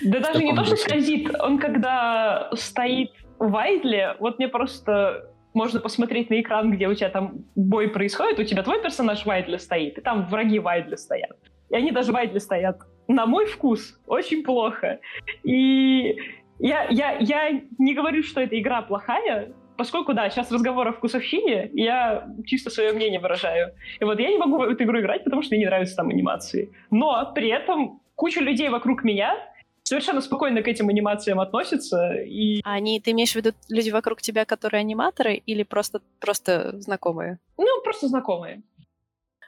[0.01, 5.79] Да даже не то, что скользит, он когда стоит в айдле, вот мне просто можно
[5.79, 9.57] посмотреть на экран, где у тебя там бой происходит, у тебя твой персонаж в айдле
[9.57, 11.37] стоит, и там враги в айдле стоят.
[11.69, 12.77] И они даже в айдле стоят.
[13.07, 14.99] На мой вкус очень плохо.
[15.43, 16.17] И
[16.59, 21.69] я, я, я не говорю, что эта игра плохая, поскольку, да, сейчас разговор о вкусовщине,
[21.73, 23.73] я чисто свое мнение выражаю.
[23.99, 26.09] И вот я не могу в эту игру играть, потому что мне не нравятся там
[26.09, 26.71] анимации.
[26.91, 29.37] Но при этом куча людей вокруг меня
[29.85, 32.15] совершенно спокойно к этим анимациям относятся.
[32.15, 32.59] И...
[32.63, 37.39] А они, ты имеешь в виду люди вокруг тебя, которые аниматоры, или просто, просто знакомые?
[37.57, 38.63] Ну, просто знакомые.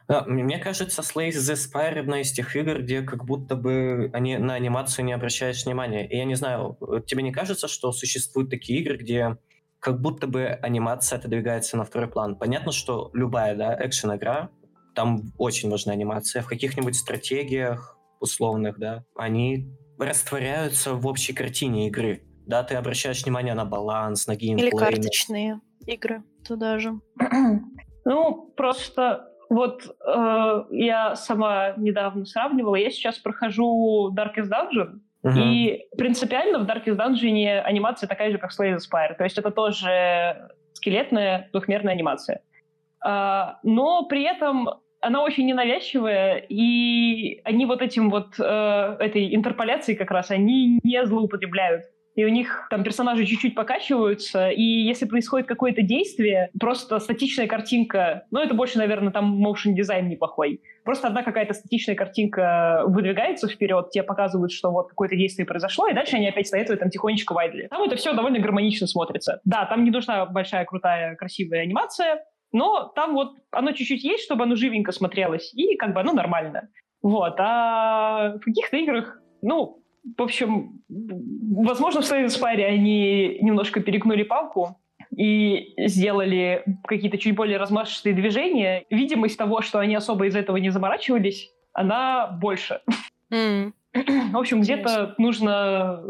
[0.07, 4.37] Да, мне кажется, Slay the Spire одна из тех игр, где как будто бы они
[4.37, 6.07] на анимацию не обращаешь внимания.
[6.07, 6.77] И я не знаю,
[7.07, 9.37] тебе не кажется, что существуют такие игры, где
[9.79, 12.37] как будто бы анимация отодвигается на второй план?
[12.37, 14.49] Понятно, что любая, да, экшен-игра,
[14.95, 16.41] там очень важна анимация.
[16.41, 19.67] В каких-нибудь стратегиях условных, да, они
[19.99, 22.23] растворяются в общей картине игры.
[22.45, 24.69] Да, ты обращаешь внимание на баланс, на геймплей.
[24.69, 26.99] Или карточные игры туда же.
[28.09, 35.37] Ну, просто вот э, я сама недавно сравнивала, я сейчас прохожу Darkest Dungeon, uh-huh.
[35.37, 39.51] и принципиально в Darkest Dungeon анимация такая же, как Slay the Spire, то есть это
[39.51, 42.39] тоже скелетная двухмерная анимация.
[43.05, 44.69] Э, но при этом
[45.07, 51.05] она очень ненавязчивая, и они вот этим вот, э, этой интерполяцией как раз, они не
[51.05, 51.85] злоупотребляют
[52.17, 58.23] и у них там персонажи чуть-чуть покачиваются, и если происходит какое-то действие, просто статичная картинка,
[58.31, 60.59] ну, это больше, наверное, там motion дизайн неплохой.
[60.83, 65.93] Просто одна какая-то статичная картинка выдвигается вперед, тебе показывают, что вот какое-то действие произошло, и
[65.93, 67.67] дальше они опять стоят в этом тихонечко вайдли.
[67.67, 69.39] Там это все довольно гармонично смотрится.
[69.45, 74.43] Да, там не нужна большая, крутая, красивая анимация, но там вот оно чуть-чуть есть, чтобы
[74.43, 76.69] оно живенько смотрелось, и как бы оно нормально.
[77.01, 77.35] Вот.
[77.39, 79.83] А в каких-то играх, ну,
[80.17, 84.79] в общем, возможно, в своей спаре они немножко перегнули палку
[85.15, 88.85] и сделали какие-то чуть более размашистые движения.
[88.89, 92.81] Видимость того, что они особо из этого не заморачивались, она больше.
[93.29, 93.73] Mm.
[94.31, 96.01] В общем, где-то нужно...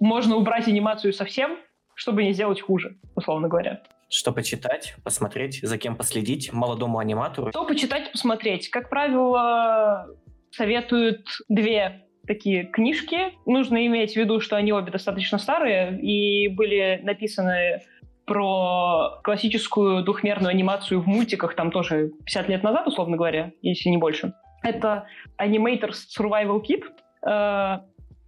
[0.00, 1.58] Можно убрать анимацию совсем,
[1.94, 3.82] чтобы не сделать хуже, условно говоря.
[4.08, 7.50] Что почитать, посмотреть, за кем последить молодому аниматору?
[7.50, 8.68] Что почитать, посмотреть?
[8.68, 10.06] Как правило,
[10.50, 13.32] советуют две такие книжки.
[13.46, 17.82] Нужно иметь в виду, что они обе достаточно старые и были написаны
[18.26, 23.98] про классическую двухмерную анимацию в мультиках, там тоже 50 лет назад, условно говоря, если не
[23.98, 24.32] больше.
[24.62, 25.06] Это
[25.40, 26.82] Animator Survival Kit,
[27.24, 27.80] э,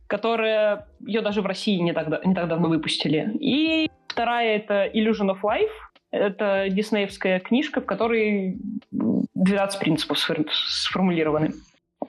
[0.08, 3.30] которая ее даже в России не так, не так давно выпустили.
[3.38, 5.70] И вторая— это Illusion of Life.
[6.10, 8.56] Это диснеевская книжка, в которой
[8.90, 11.52] 12 принципов сформулированы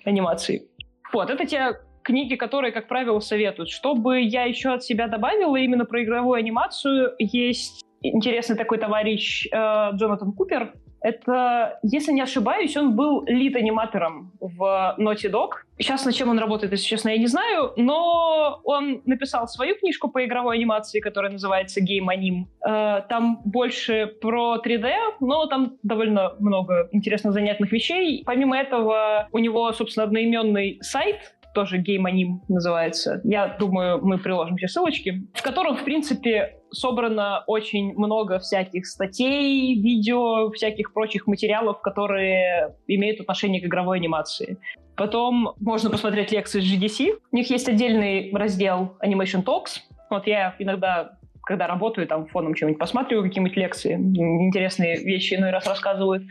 [0.05, 0.63] анимации.
[1.11, 3.69] Вот, это те книги, которые, как правило, советуют.
[3.69, 9.91] Чтобы я еще от себя добавила именно про игровую анимацию, есть интересный такой товарищ э,
[9.93, 10.73] Джонатан Купер.
[11.01, 15.51] Это, если не ошибаюсь, он был лид-аниматором в Naughty Dog.
[15.77, 20.09] Сейчас на чем он работает, если честно, я не знаю, но он написал свою книжку
[20.09, 22.45] по игровой анимации, которая называется Game Anim.
[22.67, 24.91] Э, там больше про 3D,
[25.21, 28.23] но там довольно много интересных занятных вещей.
[28.25, 33.21] Помимо этого, у него, собственно, одноименный сайт, тоже гейм-аним называется.
[33.23, 39.81] Я думаю, мы приложим все ссылочки, в котором, в принципе, собрано очень много всяких статей,
[39.81, 44.57] видео, всяких прочих материалов, которые имеют отношение к игровой анимации.
[44.95, 47.19] Потом можно посмотреть лекции GDC.
[47.31, 49.79] У них есть отдельный раздел Animation Talks.
[50.09, 51.19] Вот я иногда
[51.49, 56.23] когда работаю, там фоном что-нибудь посматриваю, какие-нибудь лекции, интересные вещи иной раз рассказывают.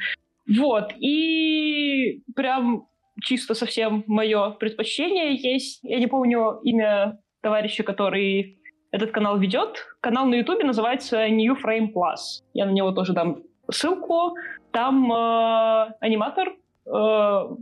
[0.48, 2.86] Вот, и прям
[3.22, 5.80] чисто совсем мое предпочтение есть.
[5.82, 8.58] Я не помню имя товарища, который
[8.90, 9.86] этот канал ведет.
[10.00, 12.42] Канал на Ютубе называется New Frame Plus.
[12.54, 14.34] Я на него тоже дам ссылку.
[14.72, 16.48] Там э, аниматор
[16.86, 17.56] э,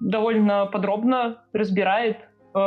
[0.00, 2.18] довольно подробно разбирает
[2.54, 2.58] э,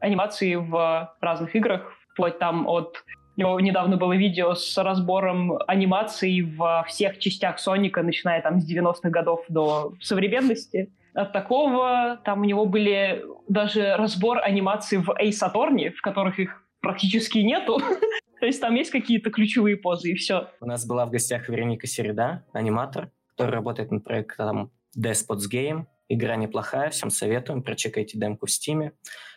[0.00, 3.04] анимации в разных играх, вплоть там от
[3.36, 9.10] него недавно было видео с разбором анимаций во всех частях Соника, начиная там с 90-х
[9.10, 10.92] годов до современности.
[11.14, 16.62] От такого там у него были даже разбор анимаций в Ace Attorney, в которых их
[16.80, 17.78] практически нету.
[18.40, 20.48] То есть там есть какие-то ключевые позы, и все.
[20.60, 25.86] У нас была в гостях Вероника Середа, аниматор, который работает над проектом Despots Game.
[26.08, 28.92] Игра неплохая, всем советуем, прочекайте демку в Стиме.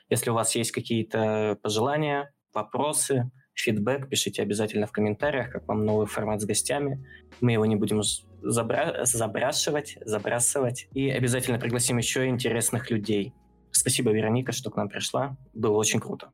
[0.10, 6.08] Если у вас есть какие-то пожелания, вопросы, фидбэк, пишите обязательно в комментариях, как вам новый
[6.08, 7.06] формат с гостями.
[7.42, 8.02] Мы его не будем
[8.42, 10.88] забра- забрасывать, забрасывать.
[10.94, 13.34] И обязательно пригласим еще интересных людей.
[13.72, 15.38] Спасибо, Вероника, что к нам пришла.
[15.54, 16.32] Было очень круто.